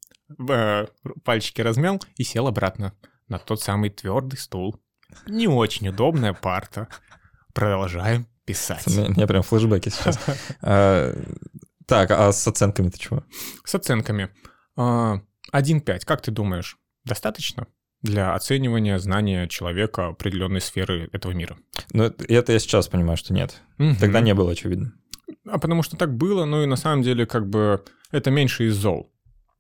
[0.49, 0.87] э,
[1.25, 2.93] пальчики размял и сел обратно
[3.27, 4.81] на тот самый твердый стул.
[5.27, 6.87] Не очень удобная парта.
[7.53, 8.87] Продолжаем писать.
[8.87, 10.17] У меня прям флешбеки сейчас.
[10.61, 11.13] А,
[11.85, 13.23] так, а с оценками-то чего?
[13.65, 14.29] С оценками.
[14.77, 15.21] 1.5.
[15.51, 17.67] А, как ты думаешь, достаточно
[18.05, 21.57] для оценивания знания человека определенной сферы этого мира?
[21.91, 23.61] Ну, это я сейчас понимаю, что нет.
[23.77, 23.95] Угу.
[23.99, 24.93] Тогда не было, очевидно.
[25.45, 28.75] А потому что так было, ну и на самом деле как бы это меньше из
[28.75, 29.11] зол.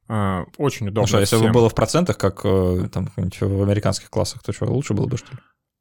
[0.07, 1.01] А, очень удобно.
[1.01, 4.65] Ну что, если бы было в процентах, как э, там в американских классах, то что,
[4.65, 5.39] лучше было бы, что ли?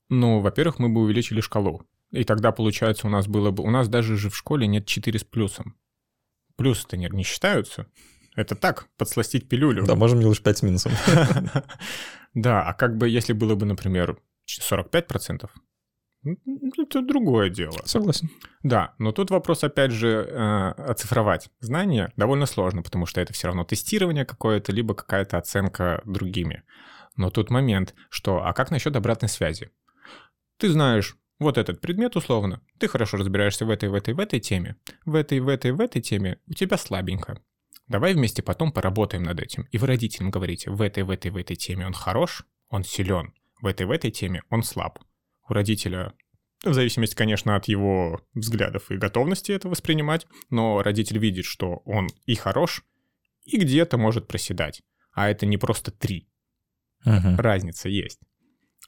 [0.08, 1.82] Ну, во-первых, мы бы увеличили шкалу.
[2.10, 3.62] И тогда, получается, у нас было бы...
[3.62, 5.76] У нас даже же в школе нет 4 с плюсом.
[6.56, 7.86] Плюсы-то не, не считаются.
[8.34, 9.84] Это так, подсластить пилюлю.
[9.84, 10.92] Да, можем не лишь 5 с минусом.
[12.34, 14.18] Да, а как бы если было бы, например,
[14.48, 15.48] 45%,
[16.24, 17.78] это другое дело.
[17.84, 18.28] Согласен.
[18.62, 23.46] Да, но тут вопрос, опять же, э, оцифровать знания довольно сложно, потому что это все
[23.46, 26.64] равно тестирование какое-то, либо какая-то оценка другими.
[27.16, 29.70] Но тут момент, что, а как насчет обратной связи?
[30.58, 34.40] Ты знаешь вот этот предмет условно, ты хорошо разбираешься в этой, в этой, в этой
[34.40, 37.40] теме, в этой, в этой, в этой теме у тебя слабенько.
[37.86, 39.66] Давай вместе потом поработаем над этим.
[39.70, 43.34] И вы родителям говорите, в этой, в этой, в этой теме он хорош, он силен,
[43.60, 44.98] в этой, в этой теме он слаб.
[45.48, 46.14] У родителя,
[46.64, 52.08] в зависимости, конечно, от его взглядов и готовности это воспринимать, но родитель видит, что он
[52.24, 52.82] и хорош,
[53.44, 54.82] и где-то может проседать.
[55.12, 56.28] А это не просто три.
[57.06, 57.36] Uh-huh.
[57.36, 58.18] Разница есть.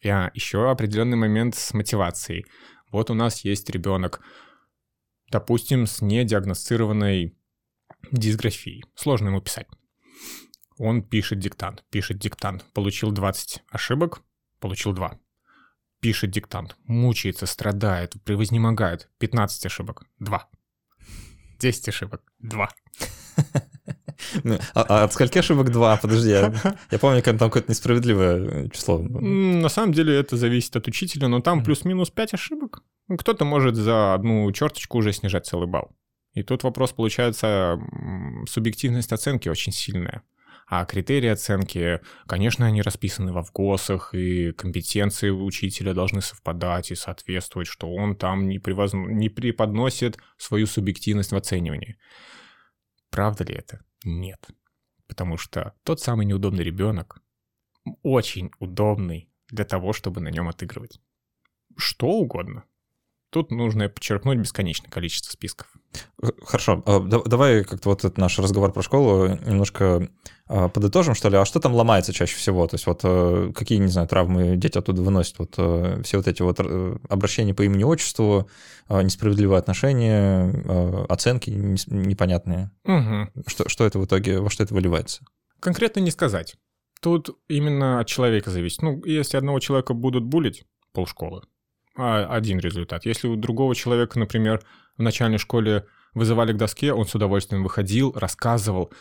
[0.04, 2.46] А еще определенный момент с мотивацией.
[2.90, 4.22] Вот у нас есть ребенок,
[5.30, 7.37] допустим, с недиагностированной
[8.12, 8.84] дисграфией.
[8.94, 9.66] Сложно ему писать.
[10.78, 14.22] Он пишет диктант, пишет диктант, получил 20 ошибок,
[14.60, 15.18] получил 2.
[16.00, 19.08] Пишет диктант, мучается, страдает, превознемогает.
[19.18, 20.48] 15 ошибок, 2.
[21.58, 22.68] 10 ошибок, 2.
[24.44, 25.96] Ну, а, а от скольки ошибок два?
[25.96, 26.52] Подожди, я,
[26.98, 28.98] помню, там какое-то несправедливое число.
[28.98, 32.82] На самом деле это зависит от учителя, но там плюс-минус 5 ошибок.
[33.18, 35.90] Кто-то может за одну черточку уже снижать целый балл.
[36.37, 37.81] И тут вопрос, получается,
[38.46, 40.22] субъективность оценки очень сильная.
[40.66, 47.68] А критерии оценки, конечно, они расписаны во ВГОСах, и компетенции учителя должны совпадать и соответствовать,
[47.68, 48.92] что он там не, превоз...
[48.92, 51.96] не преподносит свою субъективность в оценивании.
[53.09, 53.81] Правда ли это?
[54.05, 54.46] Нет.
[55.09, 57.22] Потому что тот самый неудобный ребенок
[58.03, 61.01] очень удобный для того, чтобы на нем отыгрывать.
[61.79, 62.64] Что угодно.
[63.31, 65.75] Тут нужно подчеркнуть бесконечное количество списков.
[66.44, 70.09] Хорошо, а, давай как-то вот этот наш разговор про школу немножко
[70.48, 71.37] а, подытожим, что ли.
[71.37, 72.66] А что там ломается чаще всего?
[72.66, 75.38] То есть вот э, какие, не знаю, травмы дети оттуда выносят?
[75.38, 78.48] Вот э, все вот эти вот э, обращения по имени-отчеству,
[78.88, 82.70] несправедливые отношения, оценки непонятные.
[82.85, 83.42] Угу.
[83.48, 85.24] Что, что это в итоге, во что это выливается?
[85.59, 86.54] Конкретно не сказать.
[87.00, 88.82] Тут именно от человека зависит.
[88.82, 91.42] Ну, если одного человека будут булить, полшколы,
[91.96, 93.06] один результат.
[93.06, 94.62] Если у другого человека, например,
[94.96, 98.92] в начальной школе вызывали к доске, он с удовольствием выходил, рассказывал,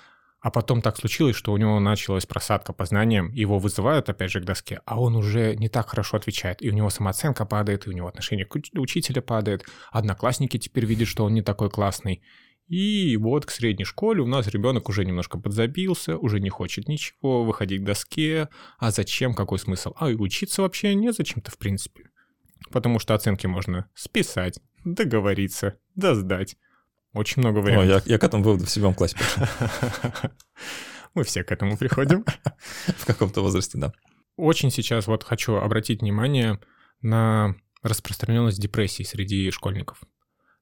[0.41, 4.41] а потом так случилось, что у него началась просадка по знаниям, его вызывают опять же
[4.41, 7.89] к доске, а он уже не так хорошо отвечает, и у него самооценка падает, и
[7.89, 12.21] у него отношение к учителя падает, одноклассники теперь видят, что он не такой классный.
[12.67, 17.43] И вот к средней школе у нас ребенок уже немножко подзабился, уже не хочет ничего,
[17.43, 18.49] выходить к доске.
[18.79, 19.93] А зачем, какой смысл?
[19.97, 22.09] А и учиться вообще не зачем-то в принципе
[22.71, 26.57] потому что оценки можно списать, договориться, да сдать.
[27.13, 28.05] Очень много вариантов.
[28.05, 29.47] О, я, я к этому выводу в седьмом классе пришел.
[31.13, 32.25] Мы все к этому приходим.
[32.97, 33.93] В каком-то возрасте, да.
[34.35, 36.59] Очень сейчас вот хочу обратить внимание
[37.01, 40.01] на распространенность депрессии среди школьников.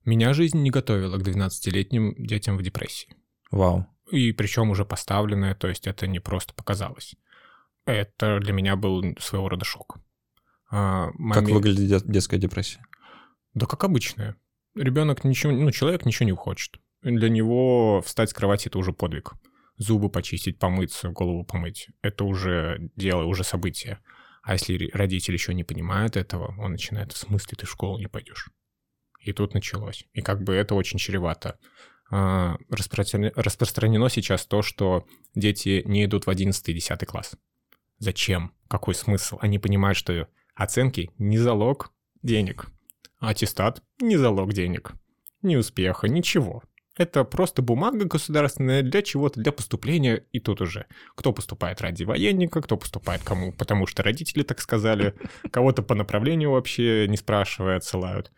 [0.05, 3.15] Меня жизнь не готовила к 12-летним детям в депрессии.
[3.49, 3.87] Вау.
[4.11, 7.15] И причем уже поставленная, то есть это не просто показалось.
[7.85, 9.97] Это для меня был своего рода шок.
[10.75, 11.39] А, маме...
[11.39, 12.83] Как выглядит детская депрессия?
[13.53, 14.37] Да как обычная.
[14.73, 16.79] Ребенок ничего, ну, человек ничего не хочет.
[17.03, 19.33] Для него встать с кровати— это уже подвиг.
[19.77, 23.99] Зубы почистить, помыться, голову помыть— это уже дело, уже событие.
[24.41, 28.07] А если родитель еще не понимает этого, он начинает, в смысле ты в школу не
[28.07, 28.49] пойдешь?
[29.19, 30.07] И тут началось.
[30.13, 31.59] И как бы это очень чревато.
[32.09, 35.05] А, распространено сейчас то, что
[35.35, 37.35] дети не идут в 11-10 класс.
[37.99, 38.55] Зачем?
[38.67, 39.37] Какой смысл?
[39.39, 42.67] Они понимают, что Оценки– не залог денег.
[43.19, 44.93] Аттестат– не залог денег.
[45.41, 46.63] Ни успеха, ничего.
[46.95, 50.85] Это просто бумага государственная для чего-то, для поступления, и тут уже.
[51.15, 55.15] Кто поступает ради военника, кто поступает кому, потому что родители так сказали,
[55.49, 58.31] кого-то по направлению вообще не спрашивая отсылают.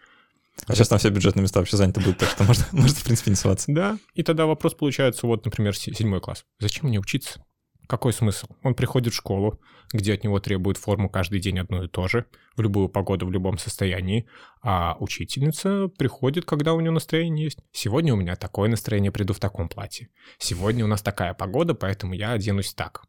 [0.67, 3.31] А сейчас там все бюджетные места вообще заняты будут, так что можно, можно в принципе,
[3.31, 3.65] не ссылаться.
[3.67, 6.45] Да, и тогда вопрос получается, вот, например, седьмой класс.
[6.59, 7.43] Зачем мне учиться?
[7.87, 8.47] Какой смысл?
[8.63, 9.59] Он приходит в школу,
[9.93, 13.31] где от него требуют форму каждый день одну и то же, в любую погоду, в
[13.31, 14.27] любом состоянии,
[14.61, 17.59] а учительница приходит, когда у нее настроение есть.
[17.71, 20.09] Сегодня у меня такое настроение, приду в таком платье.
[20.37, 23.03] Сегодня у нас такая погода, поэтому я оденусь так.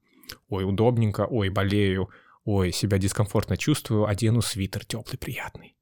[0.49, 2.11] Ой, удобненько, ой, болею,
[2.45, 5.77] ой, себя дискомфортно чувствую, одену свитер теплый, приятный.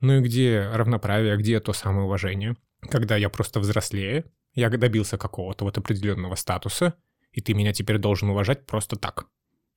[0.00, 2.56] Ну и где равноправие, где то самое уважение?
[2.90, 6.94] Когда я просто взрослее, я добился какого-то вот определенного статуса,
[7.34, 9.26] и ты меня теперь должен уважать просто так.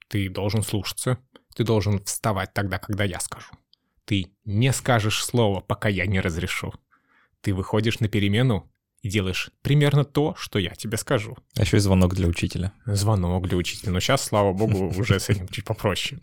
[0.08, 1.18] Ты должен слушаться,
[1.56, 3.52] ты должен вставать тогда, когда я скажу.
[4.06, 6.74] Ты не скажешь слова, пока я не разрешу.
[7.42, 11.36] Ты выходишь на перемену и делаешь примерно то, что я тебе скажу.
[11.56, 12.74] А еще и звонок для учителя.
[12.86, 13.92] Звонок для учителя.
[13.92, 16.22] Но сейчас, слава богу, уже с этим чуть попроще.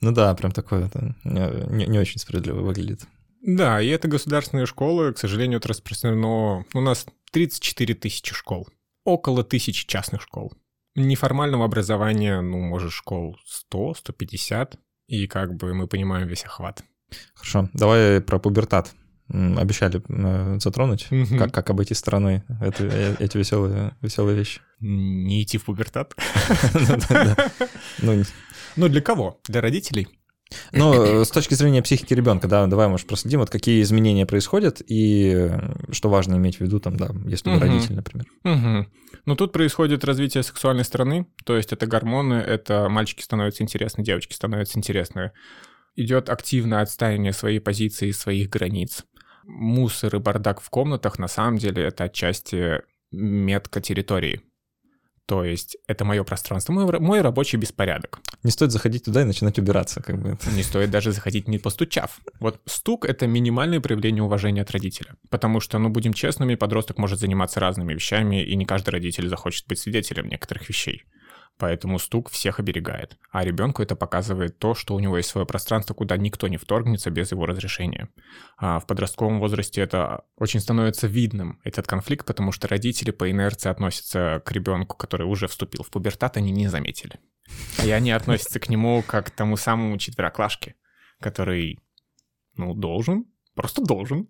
[0.00, 3.02] Ну да, прям такое это не, не очень справедливо выглядит.
[3.40, 6.64] Да, и это государственные школы, к сожалению, это распространено.
[6.74, 8.68] У нас 34 тысячи школ
[9.04, 10.52] около тысячи частных школ.
[10.94, 16.84] Неформального образования, ну, может, школ 100, 150, и как бы мы понимаем весь охват.
[17.34, 18.94] Хорошо, давай про пубертат.
[19.28, 21.38] Обещали э, затронуть, mm-hmm.
[21.38, 24.60] как, как обойти стороной это, э, эти веселые, веселые вещи.
[24.80, 26.14] Не идти в пубертат?
[27.98, 28.22] Ну,
[28.76, 29.40] ну, для кого?
[29.44, 30.08] Для родителей?
[30.72, 34.82] Ну, э, с точки зрения психики ребенка, да, давай, может, проследим, вот какие изменения происходят
[34.86, 37.64] и э, что важно иметь в виду, там, да, если вы угу.
[37.64, 38.26] родитель, например.
[38.44, 38.86] Угу.
[39.26, 44.34] Ну, тут происходит развитие сексуальной стороны, то есть это гормоны, это мальчики становятся интересны, девочки
[44.34, 45.32] становятся интересны.
[45.94, 49.04] Идет активное отстаивание своей позиции, своих границ.
[49.44, 54.40] Мусор и бардак в комнатах, на самом деле, это отчасти метка территории.
[55.32, 58.20] То есть это мое пространство, мой, мой рабочий беспорядок.
[58.42, 60.36] Не стоит заходить туда и начинать убираться, как бы.
[60.54, 62.20] Не стоит даже заходить не постучав.
[62.38, 65.14] Вот стук— это минимальное проявление уважения от родителя.
[65.30, 69.66] Потому что, ну, будем честными, подросток может заниматься разными вещами, и не каждый родитель захочет
[69.68, 71.02] быть свидетелем некоторых вещей
[71.58, 73.16] поэтому стук всех оберегает.
[73.30, 77.10] А ребенку это показывает то, что у него есть свое пространство, куда никто не вторгнется
[77.10, 78.08] без его разрешения.
[78.56, 83.68] А в подростковом возрасте это очень становится видным, этот конфликт, потому что родители по инерции
[83.68, 87.20] относятся к ребенку, который уже вступил в пубертат, они не заметили.
[87.84, 90.74] И они относятся к нему как к тому самому четвероклашке,
[91.20, 91.78] который,
[92.56, 94.28] ну, должен, просто должен.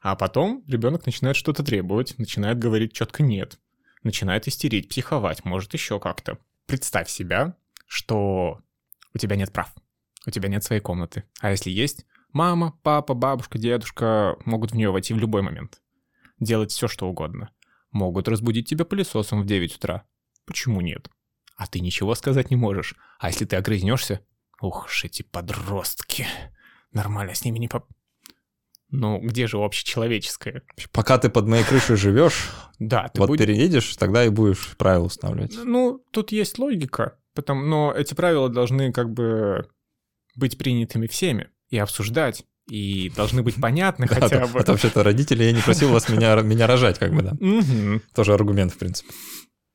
[0.00, 3.58] А потом ребенок начинает что-то требовать, начинает говорить четко «нет»,
[4.02, 6.38] начинает истерить, психовать, может еще как-то
[6.70, 7.56] представь себя,
[7.88, 8.60] что
[9.12, 9.74] у тебя нет прав,
[10.24, 11.24] у тебя нет своей комнаты.
[11.40, 15.82] А если есть, мама, папа, бабушка, дедушка могут в нее войти в любой момент.
[16.38, 17.50] Делать все, что угодно.
[17.90, 20.04] Могут разбудить тебя пылесосом в 9 утра.
[20.46, 21.10] Почему нет?
[21.56, 22.94] А ты ничего сказать не можешь.
[23.18, 24.20] А если ты огрызнешься?
[24.60, 26.24] Ух эти подростки.
[26.92, 27.84] Нормально с ними не по...
[28.90, 30.62] Ну, где же общечеловеческое?
[30.92, 35.04] Пока ты под моей крышей живешь, Да, ты вот будь- переедешь, тогда и будешь правила
[35.04, 35.56] устанавливать.
[35.64, 37.64] Ну, тут есть логика, потому...
[37.66, 39.68] но эти правила должны как бы
[40.36, 44.58] быть принятыми всеми и обсуждать, и должны быть понятны хотя бы.
[44.60, 48.00] а то вообще-то родители, я не просил вас меня, меня рожать, как бы, да.
[48.14, 49.12] Тоже аргумент, в принципе.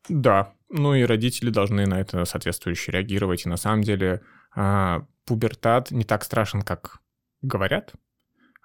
[0.10, 3.46] Да, ну и родители должны на это соответствующе реагировать.
[3.46, 4.22] И на самом деле
[4.56, 7.00] а, пубертат не так страшен, как
[7.42, 7.94] говорят.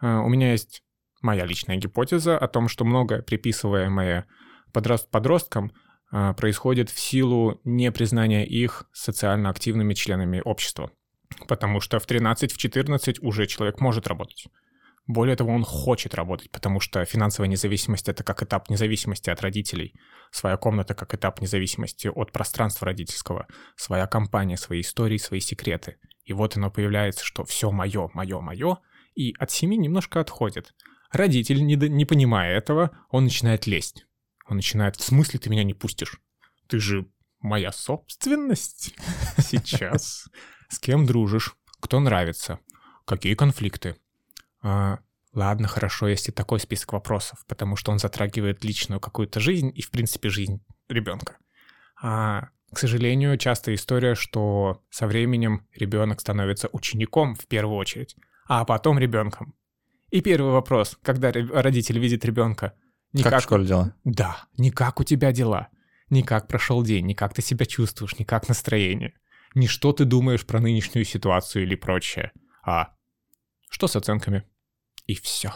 [0.01, 0.82] А, у меня есть
[1.22, 4.26] моя личная гипотеза о том, что многое, приписываемое
[4.72, 5.72] подрост- подросткам,
[6.12, 10.90] а, происходит в силу непризнания их социально активными членами общества.
[11.46, 14.46] Потому что в 13, в 14 уже человек может работать.
[15.07, 19.94] Более того, он хочет работать, потому что финансовая независимость— это как этап независимости от родителей
[20.30, 25.96] своя комната как этап независимости от пространства родительского, своя компания, свои истории, свои секреты.
[26.24, 28.78] И вот оно появляется, что все мое, мое, мое,
[29.21, 30.75] и от семьи немножко отходит.
[31.12, 34.07] Родитель, не, не понимая этого, он начинает лезть.
[34.47, 36.21] Он начинает, в смысле ты меня не пустишь?
[36.68, 37.07] Ты же
[37.41, 38.95] моя собственность
[39.39, 40.29] сейчас.
[40.68, 41.55] С кем дружишь?
[41.81, 42.61] Кто нравится?
[43.05, 43.97] Какие конфликты?
[44.62, 45.01] А,
[45.33, 49.91] Ладно, хорошо, если такой список вопросов, потому что он затрагивает личную какую-то жизнь и, в
[49.91, 51.37] принципе, жизнь ребенка.
[52.03, 58.16] А, к сожалению, частая история, что со временем ребенок становится учеником в первую очередь,
[58.53, 59.55] а потом ребенком.
[60.11, 62.74] И первый вопрос, когда родитель видит ребенка,
[63.12, 63.94] не Как в школе дела?
[64.05, 65.68] да, не как у тебя дела,
[66.09, 69.14] не как прошел день, не как ты себя чувствуешь, не как настроение,
[69.55, 72.32] не что ты думаешь про нынешнюю ситуацию или прочее,
[72.64, 72.88] а
[73.70, 74.42] что с оценками.
[75.07, 75.53] И все.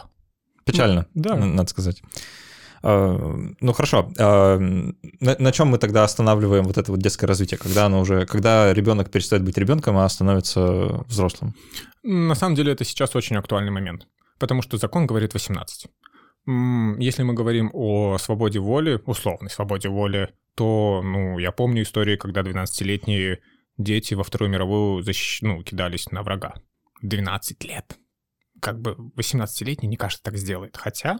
[0.65, 1.35] Печально, Да.
[1.37, 2.01] н- надо сказать.
[2.83, 7.85] А, Ну хорошо, а, на, чем мы тогда останавливаем вот это вот детское развитие, когда
[7.85, 11.53] оно уже, когда ребенок перестает быть ребенком, а становится взрослым?
[12.03, 14.07] На самом деле это сейчас очень актуальный момент,
[14.39, 15.87] потому что закон говорит 18.
[16.47, 22.15] М, Если мы говорим о свободе воли, условной свободе воли, то, ну, я помню истории,
[22.17, 23.39] когда 12-летние
[23.77, 25.41] дети во Вторую мировую защищ...
[25.41, 26.53] ну, кидались на врага.
[27.01, 27.97] 12 лет.
[28.61, 30.77] Как бы 18-летний, не кажется, так сделает.
[30.77, 31.19] Хотя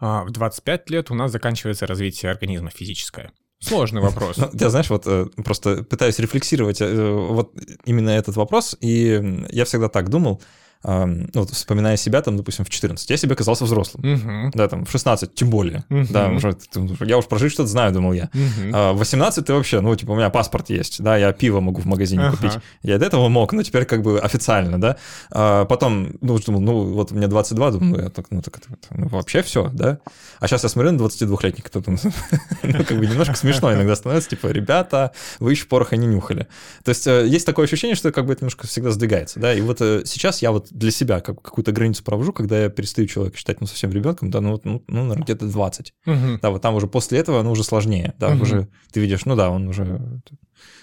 [0.00, 3.32] а, в 25 лет у нас заканчивается развитие организма физическое.
[3.60, 4.38] Сложный вопрос.
[4.54, 7.52] Я знаешь, вот э, просто пытаюсь рефлексировать э, вот
[7.84, 10.40] именно этот вопрос, и я всегда так думал,
[10.82, 14.02] вот вспоминая себя, там, допустим, в 14, я себе казался взрослым.
[14.12, 14.50] Мгм.
[14.54, 15.84] Да, там, в 16 тем более.
[15.88, 16.06] Мгм.
[16.10, 16.56] Да, уже,
[17.00, 18.30] я уж прожить что-то знаю, думал я.
[18.32, 18.72] Мгм.
[18.72, 21.82] А в 18 ты вообще, ну, типа, у меня паспорт есть, да, я пиво могу
[21.82, 22.36] в магазине Ага.
[22.36, 22.58] купить.
[22.82, 24.96] Я до этого мог, но теперь как бы официально, да.
[25.30, 28.60] А потом, ну, думал, ну, вот мне 22, думаю, я так, ну, так
[28.90, 29.98] ну, вообще все, да.
[30.38, 31.98] А сейчас я смотрю на 22-летних, кто там,
[32.62, 36.46] ну, как бы немножко смешно иногда становится, типа, ребята, вы еще пороха не нюхали.
[36.84, 39.60] То есть э, есть такое ощущение, что как бы это немножко всегда сдвигается, да, и
[39.60, 43.36] вот э, сейчас я вот для себя как, какую-то границу провожу, когда я перестаю человека
[43.36, 45.94] считать, ну, совсем ребенком, да, ну, вот, ну, ну, наверное, где-то 20.
[46.06, 46.38] Мгм.
[46.40, 48.14] Да, вот там уже после этого оно уже сложнее.
[48.18, 48.42] Да, Мгм.
[48.42, 50.20] уже ты видишь, ну да, он уже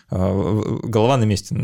[0.09, 1.55] а, голова на месте,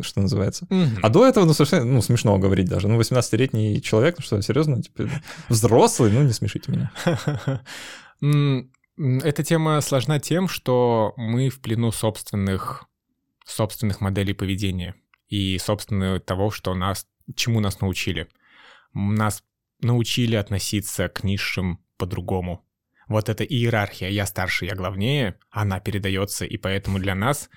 [0.00, 0.66] что называется.
[0.68, 0.98] Мгм.
[1.02, 2.88] А до этого, ну, совершенно, ну, смешно говорить даже.
[2.88, 5.08] Ну, 18-летний человек, ну что, серьезно, типа,
[5.48, 6.92] взрослый, ну, не смешите меня.
[9.24, 12.84] Эта тема сложна тем, что мы в плену собственных,
[13.46, 14.94] собственных моделей поведения
[15.28, 18.28] и, собственно, того, что нас, чему нас научили.
[18.94, 19.42] Нас
[19.80, 22.64] научили относиться к низшим по-другому.
[23.08, 27.50] Вот эта иерархия «я старше, я главнее», она передается, и поэтому для нас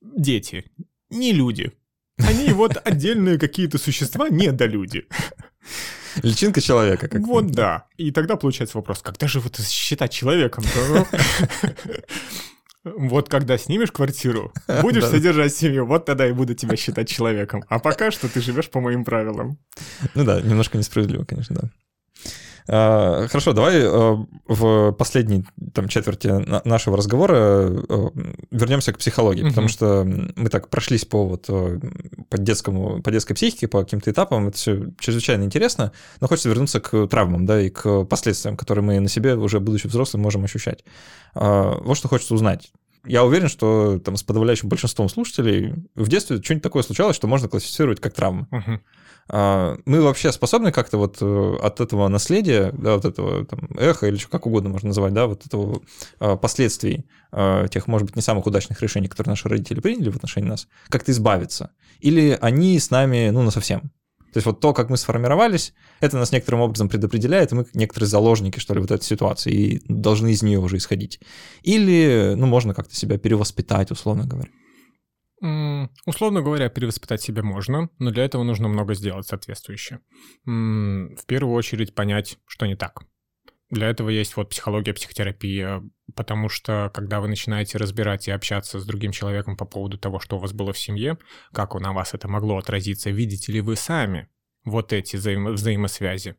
[0.00, 0.70] дети
[1.10, 1.72] не люди.
[2.18, 5.06] Они вот отдельные какие-то существа, недолюди.
[6.22, 7.08] Личинка человека.
[7.08, 7.86] Как Вот да.
[7.96, 10.64] И тогда получается вопрос, когда же вот считать человеком?
[12.96, 17.64] Вот когда снимешь квартиру, будешь содержать семью, вот тогда и буду тебя считать человеком.
[17.68, 19.58] А пока что ты живешь по моим правилам.
[20.14, 21.70] Ну да, немножко несправедливо, конечно, да.
[22.70, 24.16] А, Хорошо, давай э,
[24.46, 28.08] в последней там, четверти на- нашего разговора э,
[28.50, 29.48] вернемся к психологии, Мгм.
[29.50, 31.80] потому что мы так прошлись по, вот, э,
[32.28, 36.80] по, детскому, по детской психике, по каким-то этапам, это все чрезвычайно интересно, но хочется вернуться
[36.80, 40.84] к травмам, да, и к последствиям, которые мы на себе уже, будучи взрослым, можем ощущать.
[41.34, 42.70] А, Вот что хочется узнать.
[43.06, 47.48] Я уверен, что там с подавляющим большинством слушателей в детстве что-нибудь такое случалось, что можно
[47.48, 48.46] классифицировать как травму.
[48.50, 48.80] Мгм.
[49.28, 54.06] А, Мы вообще способны как-то вот э, от этого наследия, да, вот этого там, эха
[54.06, 55.82] или как угодно можно назвать, да, вот этого
[56.18, 60.16] а, последствий а, тех, может быть, не самых удачных решений, которые наши родители приняли в
[60.16, 61.72] отношении нас, как-то избавиться?
[62.00, 63.92] Или они с нами, ну, насовсем?
[64.32, 68.08] То есть вот то, как мы сформировались, это нас некоторым образом предопределяет, и мы некоторые
[68.08, 71.20] заложники, что ли, вот этой ситуации, и должны из нее уже исходить.
[71.62, 74.50] Или, ну, можно как-то себя перевоспитать, условно говоря.
[75.40, 80.00] Условно говоря, перевоспитать себя можно, но для этого нужно много сделать соответствующе.
[80.44, 83.02] В первую очередь понять, что не так.
[83.70, 85.82] Для этого есть вот психология, психотерапия,
[86.14, 90.36] потому что когда вы начинаете разбирать и общаться с другим человеком по поводу того, что
[90.36, 91.18] у вас было в семье,
[91.52, 94.28] как на вас это могло отразиться, видите ли вы сами
[94.64, 96.36] вот эти взаимо- взаимосвязи,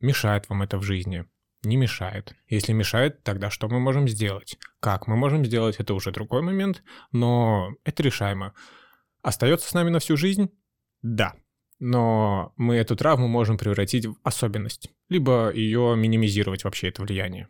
[0.00, 1.26] мешает вам это в жизни,
[1.62, 2.34] не мешает.
[2.48, 4.58] Если мешает, тогда что мы можем сделать?
[4.80, 6.82] Как мы можем сделать, это уже другой момент,
[7.12, 8.54] но это решаемо.
[9.22, 10.50] Остается с нами на всю жизнь?
[11.02, 11.34] Да.
[11.78, 17.48] Но мы эту травму можем превратить в особенность, либо ее минимизировать вообще это влияние.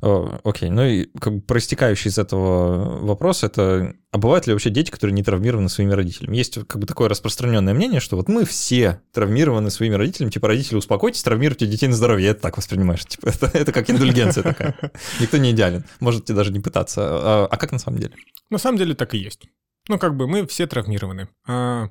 [0.00, 4.70] О, Окей, ну и как бы проистекающий из этого вопрос это, а бывают ли вообще
[4.70, 6.36] дети, которые не травмированы своими родителями?
[6.36, 10.76] Есть как бы такое распространенное мнение, что вот мы все травмированы своими родителями, типа родители,
[10.76, 14.74] успокойтесь, травмируйте детей на здоровье, Я это так воспринимаешь, типа это, это как индульгенция такая.
[15.20, 17.00] Никто не идеален, можете даже не пытаться.
[17.02, 18.14] А, а как на самом деле?
[18.50, 19.48] На самом деле так и есть.
[19.88, 21.28] Ну, как бы мы все травмированы.
[21.46, 21.88] А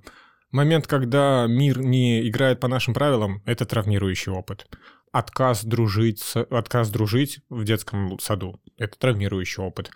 [0.51, 4.67] момент, когда мир не играет по нашим правилам, это травмирующий опыт.
[5.17, 9.89] Отказ дружить, отказ дружить в детском саду– это травмирующий опыт.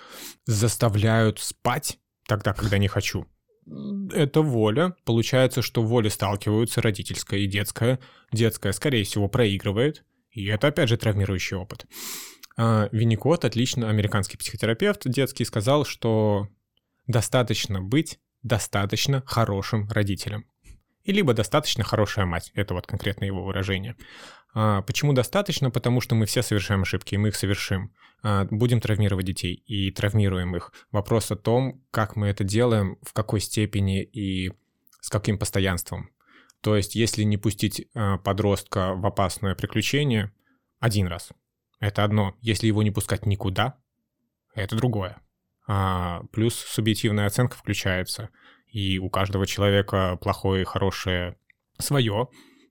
[0.47, 3.28] Заставляют спать тогда, когда не хочу.
[4.11, 4.95] Это воля.
[5.05, 7.99] Получается, что воли сталкиваются, родительская и детская.
[8.32, 10.03] Детская, скорее всего, проигрывает.
[10.32, 11.86] И это, опять же, травмирующий опыт.
[12.57, 16.47] А, Винникот, отлично, американский психотерапевт детский, сказал, что
[17.05, 20.47] достаточно быть достаточно хорошим родителем.
[21.04, 22.52] И либо достаточно хорошая мать.
[22.54, 23.95] Это вот конкретно его выражение.
[24.54, 25.72] А, почему достаточно?
[25.72, 27.93] Потому что мы все совершаем ошибки, и мы их совершим.
[28.24, 30.72] А, будем травмировать детей и травмируем их.
[30.91, 34.54] Вопрос о том, как мы это делаем, в какой степени и
[34.99, 36.12] с каким постоянством.
[36.62, 40.32] То есть, если не пустить а, подростка в опасное приключение
[40.80, 41.30] один раз,
[41.80, 42.36] это одно.
[42.41, 43.78] Если его не пускать никуда,
[44.54, 45.18] это другое.
[46.32, 48.30] Плюс субъективная оценка включается.
[48.72, 51.36] И у каждого человека плохое и хорошее
[51.78, 52.30] свое.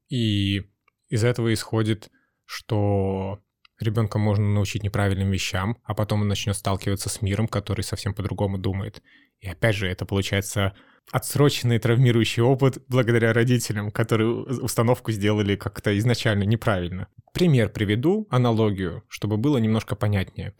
[0.09, 0.62] И
[1.09, 2.11] из этого исходит,
[2.46, 3.40] что
[3.78, 8.59] ребенка можно научить неправильным вещам, а потом он начнет сталкиваться с миром, который совсем по-другому
[8.59, 9.03] думает.
[9.40, 10.74] И опять же, это получается
[11.11, 17.09] отсроченный травмирующий опыт благодаря родителям, которые установку сделали как-то изначально неправильно.
[17.32, 20.55] Пример приведу, аналогию, чтобы было немножко понятнее.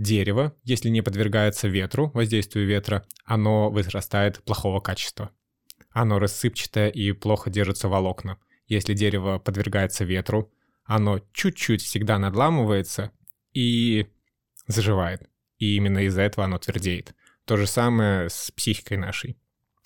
[0.00, 5.30] Дерево, если не подвергается ветру, воздействию ветра, оно вырастает плохого качества.
[5.90, 8.38] Оно рассыпчатое и плохо держится волокна.
[8.66, 10.50] Если дерево подвергается ветру,
[10.84, 13.10] оно чуть-чуть всегда надламывается
[13.52, 14.06] и
[14.66, 15.28] заживает.
[15.58, 17.14] И именно из-за этого оно твердеет.
[17.44, 19.36] То же самое с психикой нашей.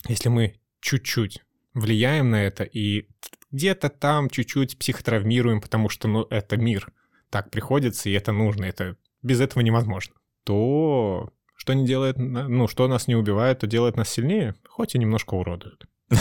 [0.06, 1.42] Если мы чуть-чуть
[1.72, 3.08] влияем на это и
[3.50, 6.92] где-то там чуть-чуть психотравмируем, потому что ну, это мир,
[7.30, 10.14] так приходится, и это нужно, это без этого невозможно,
[10.44, 14.98] то что не делает, ну, что нас не убивает, то делает нас сильнее, хоть и
[14.98, 15.84] немножко уродует.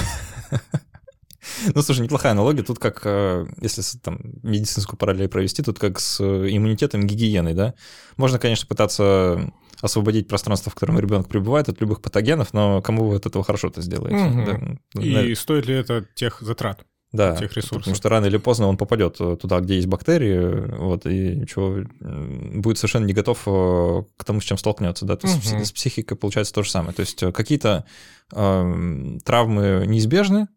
[1.75, 2.63] Ну, слушай, неплохая аналогия.
[2.63, 7.73] Тут как, э, если там медицинскую параллель провести, тут как с э, иммунитетом гигиеной, да?
[8.15, 9.51] Можно, конечно, пытаться
[9.81, 13.81] освободить пространство, в котором ребенок пребывает от любых патогенов, но кому вы от этого хорошо-то
[13.81, 14.15] сделаете?
[14.15, 14.79] Мгм.
[14.93, 16.85] Да, И навер- стоит ли это тех затрат?
[17.14, 17.78] Да, тех ресурсов.
[17.80, 21.78] потому что рано или поздно он попадет э, туда, где есть бактерии, вот, и чего,
[22.01, 25.64] м, будет совершенно не готов э, к тому, с чем столкнется, да, то есть Мгм.
[25.64, 27.86] с психикой получается то же самое, то есть э, какие-то
[28.34, 30.47] эм, травмы неизбежны,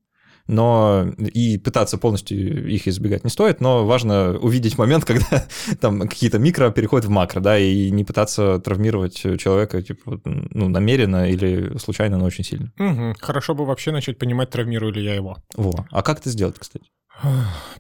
[0.47, 5.47] но и пытаться полностью их избегать не стоит, но важно увидеть момент, когда
[5.80, 11.28] там какие-то микро переходят в макро, да, и не пытаться травмировать человека, типа, ну, намеренно
[11.28, 12.72] или случайно, но очень сильно.
[12.76, 13.14] Мгм.
[13.20, 15.38] Хорошо бы вообще начать понимать, травмирую ли я его.
[15.55, 15.86] Во.
[15.90, 16.86] А как это сделать, кстати?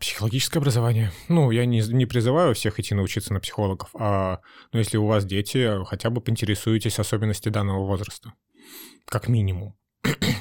[0.00, 1.12] Психологическое образование.
[1.28, 4.40] Ну, я не, не призываю всех идти научиться на психологов, а
[4.72, 8.32] ну, если у вас дети, хотя бы поинтересуйтесь особенности данного возраста.
[9.04, 9.76] Как минимум.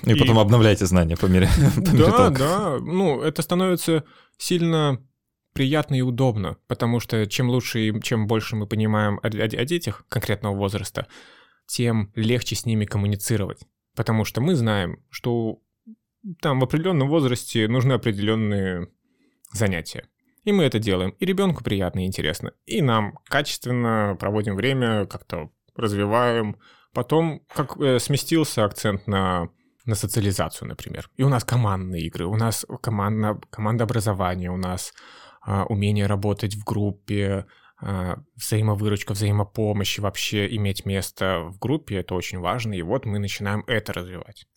[0.03, 2.77] И, И- потом обновляйте знания по мере, по мере Да, того, как- да.
[2.79, 4.03] Ну, это становится
[4.37, 4.99] сильно
[5.53, 9.65] приятно и удобно, потому что чем лучше и чем больше мы понимаем о, о- о
[9.65, 11.07] детях конкретного возраста,
[11.67, 13.59] тем легче с ними коммуницировать.
[13.95, 15.59] Потому что мы знаем, что
[16.41, 18.89] там в определенном возрасте нужны определенные
[19.51, 20.05] занятия.
[20.43, 21.11] И мы это делаем.
[21.19, 22.51] И ребенку приятно и интересно.
[22.65, 26.57] И нам качественно проводим время, как-то развиваем,
[26.93, 29.49] Потом как э, сместился акцент на,
[29.85, 31.09] на социализацию, например.
[31.15, 34.93] И у нас командные игры, у нас команда, образования, у нас
[35.41, 37.45] а, умение работать в группе,
[37.79, 42.73] а, взаимовыручка, взаимопомощь, вообще иметь место в группе, это очень важно.
[42.73, 44.47] И вот мы начинаем это развивать.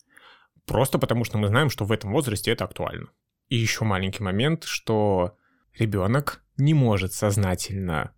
[0.65, 3.09] Просто потому что мы знаем, что в этом возрасте это актуально.
[3.49, 5.35] И еще маленький момент, что
[5.77, 8.13] ребенок не может сознательно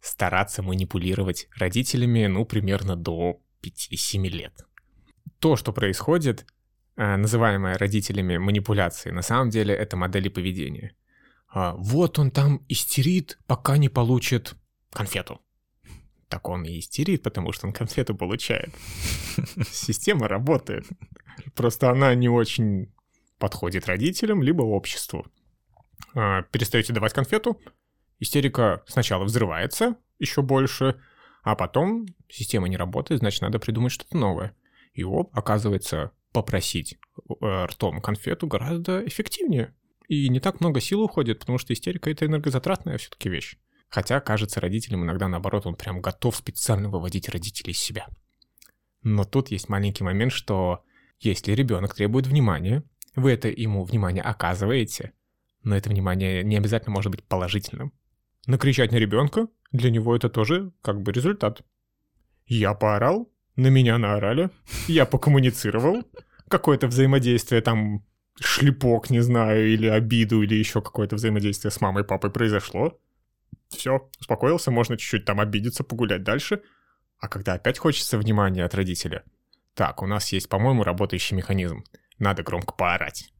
[0.00, 4.54] стараться манипулировать родителями, ну, примерно до 5-7 лет.
[5.38, 6.46] То, что происходит,
[6.96, 10.94] э, называемое родителями манипуляцией, на самом деле это модели поведения.
[11.52, 14.54] А, вот он там истерит, пока не получит
[14.92, 15.40] конфету.
[16.28, 18.72] Так он и истерит, потому что он конфету получает.
[19.70, 20.86] Система работает.
[21.54, 22.92] Просто она не очень
[23.38, 25.26] подходит родителям, либо обществу.
[26.14, 27.60] А, перестаете давать конфету,
[28.20, 31.00] истерика сначала взрывается еще больше,
[31.42, 34.54] а потом система не работает, значит, надо придумать что-то новое.
[34.92, 36.98] И оп, оказывается, попросить
[37.40, 39.74] э, ртом конфету гораздо эффективнее.
[40.08, 43.56] И не так много сил уходит, потому что истерика— это энергозатратная все-таки вещь.
[43.88, 48.06] Хотя, кажется, родителям иногда, наоборот, он прям готов специально выводить родителей из себя.
[49.02, 50.84] Но тут есть маленький момент, что
[51.18, 52.84] если ребенок требует внимания,
[53.14, 55.12] вы это ему внимание оказываете,
[55.62, 57.92] но это внимание не обязательно может быть положительным.
[58.46, 61.62] Накричать на ребенка для него это тоже как бы результат.
[62.46, 64.50] Я поорал, на меня наорали,
[64.86, 66.02] я покоммуницировал,
[66.48, 68.04] какое-то взаимодействие там,
[68.40, 72.98] шлепок, не знаю, или обиду, или еще какое-то взаимодействие с мамой и папой произошло.
[73.68, 76.62] Все, успокоился, можно чуть-чуть там обидеться, погулять дальше.
[77.18, 79.24] А когда опять хочется внимания от родителя,
[79.74, 81.84] так, у нас есть, по-моему, работающий механизм.
[82.18, 83.32] Надо громко поорать.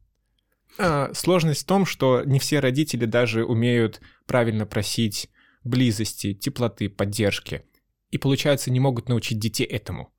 [0.77, 5.29] А, сложность в том, что не все родители даже умеют правильно просить
[5.63, 7.63] близости, теплоты, поддержки.
[8.11, 10.13] И, получается, не могут научить детей этому.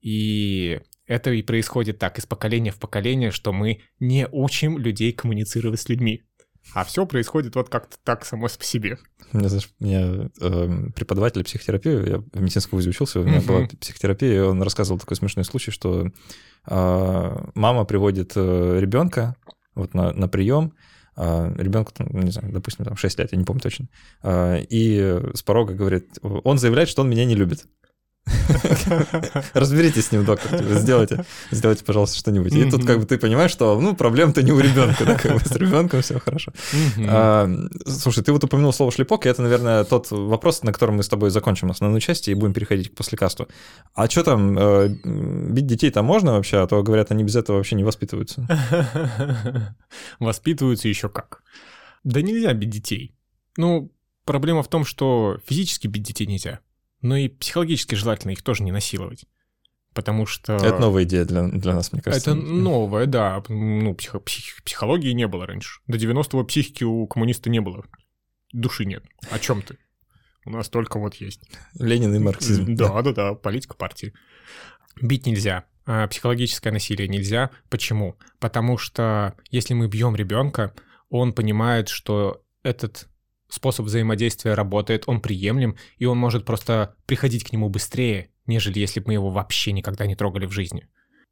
[0.00, 5.80] И это и происходит так из поколения в поколение, что мы не учим людей коммуницировать
[5.80, 6.22] с людьми.
[6.74, 8.98] А все происходит вот как-то так само по себе.
[9.32, 13.46] Меня, знаешь, у меня э, преподаватель психотерапии, я в медицинском вузе учился, у меня uh-huh.
[13.46, 16.06] была психотерапия, и он рассказывал такой смешной случай, что
[16.66, 19.36] э, мама приводит э, ребенка
[19.74, 20.74] вот на, на прием,
[21.16, 23.86] ребенку, не знаю, допустим, там 6 лет, я не помню точно,
[24.22, 27.66] э, и с порога говорит, он заявляет, что он меня не любит.
[29.54, 32.54] Разберитесь с ним, доктор, сделайте, сделайте, пожалуйста, что-нибудь.
[32.54, 35.40] И тут как бы ты понимаешь, что, ну, проблем-то не у ребенка, да, как бы
[35.40, 36.52] с ребенком все хорошо.
[37.08, 37.50] А,
[37.86, 41.08] слушай, ты вот упомянул слово шлепок, и это, наверное, тот вопрос, на котором мы с
[41.08, 43.48] тобой закончим основную часть и будем переходить к послекасту.
[43.94, 47.56] А что там, э, бить детей там можно вообще, а то, говорят, они без этого
[47.56, 48.46] вообще не воспитываются.
[50.20, 51.42] Воспитываются еще как.
[52.04, 53.14] Да нельзя бить детей.
[53.56, 53.92] Ну,
[54.24, 56.60] проблема в том, что физически бить детей нельзя
[57.02, 59.26] но и психологически желательно их тоже не насиловать.
[59.94, 60.54] Потому что...
[60.54, 62.30] Это новая идея для, для нас, мне кажется.
[62.30, 63.42] Это новая, да.
[63.48, 65.80] Ну, психо, псих, психологии не было раньше.
[65.86, 67.84] До 90-го психики у коммуниста не было.
[68.52, 69.04] Души нет.
[69.30, 69.76] О чем ты?
[70.46, 71.42] У нас только вот есть.
[71.78, 72.74] Ленин и марксизм.
[72.74, 74.14] Да, да, да, политика партии.
[75.00, 75.66] Бить нельзя.
[75.84, 77.50] А психологическое насилие нельзя.
[77.68, 78.16] Почему?
[78.38, 80.74] Потому что если мы бьем ребенка,
[81.10, 83.08] он понимает, что этот
[83.52, 89.00] способ взаимодействия работает, он приемлем, и он может просто приходить к нему быстрее, нежели если
[89.00, 90.88] бы мы его вообще никогда не трогали в жизни.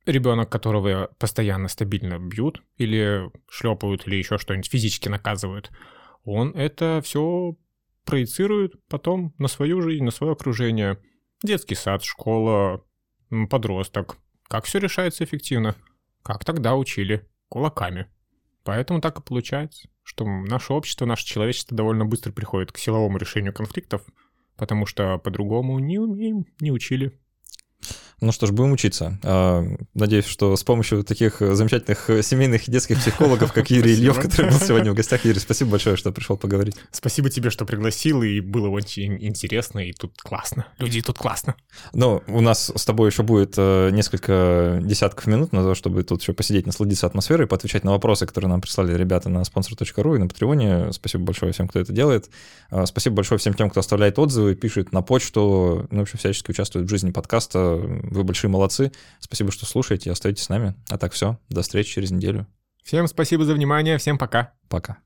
[0.06, 5.70] Ребенок, которого постоянно стабильно бьют или шлепают, или еще что-нибудь физически наказывают,
[6.24, 7.56] он это все
[8.04, 10.98] проецирует потом на свою жизнь, на свое окружение.
[11.42, 12.84] Детский сад, школа,
[13.48, 14.16] подросток.
[14.48, 15.74] Как все решается эффективно?
[16.22, 17.28] Как тогда учили?
[17.48, 18.06] Кулаками.
[18.64, 23.53] Поэтому так и получается что наше общество, наше человечество довольно быстро приходит к силовому решению
[23.53, 24.03] конфликтов,
[24.57, 27.18] потому что по-другому не умеем, не учили.
[28.20, 29.18] Ну что ж, будем учиться.
[29.22, 29.64] А,
[29.94, 34.58] надеюсь, что с помощью таких замечательных семейных и детских психологов, как Юрий Ильев, который был
[34.58, 35.24] сегодня в гостях.
[35.24, 36.76] Юрий, спасибо большое, что пришел поговорить.
[36.90, 40.66] Спасибо тебе, что пригласил, и было очень интересно, и тут классно.
[40.78, 41.54] Люди, тут классно.
[41.94, 46.20] Ну, у нас с тобой еще будет э, несколько десятков минут на то, чтобы тут
[46.20, 50.28] еще посидеть, насладиться атмосферой, поотвечать на вопросы, которые нам прислали ребята на sponsor.ru и на
[50.28, 50.92] Патреоне.
[50.92, 52.28] Спасибо большое всем, кто это делает.
[52.70, 56.50] А, спасибо большое всем тем, кто оставляет отзывы, пишет на почту, ну, в общем, всячески
[56.50, 57.80] участвует в жизни подкаста
[58.11, 58.92] вы большие молодцы.
[59.20, 60.74] Спасибо, что слушаете, остаетесь с нами.
[60.88, 62.46] А так все, до встречи через неделю.
[62.82, 64.52] Всем спасибо за внимание, всем пока.
[64.68, 64.98] Пока.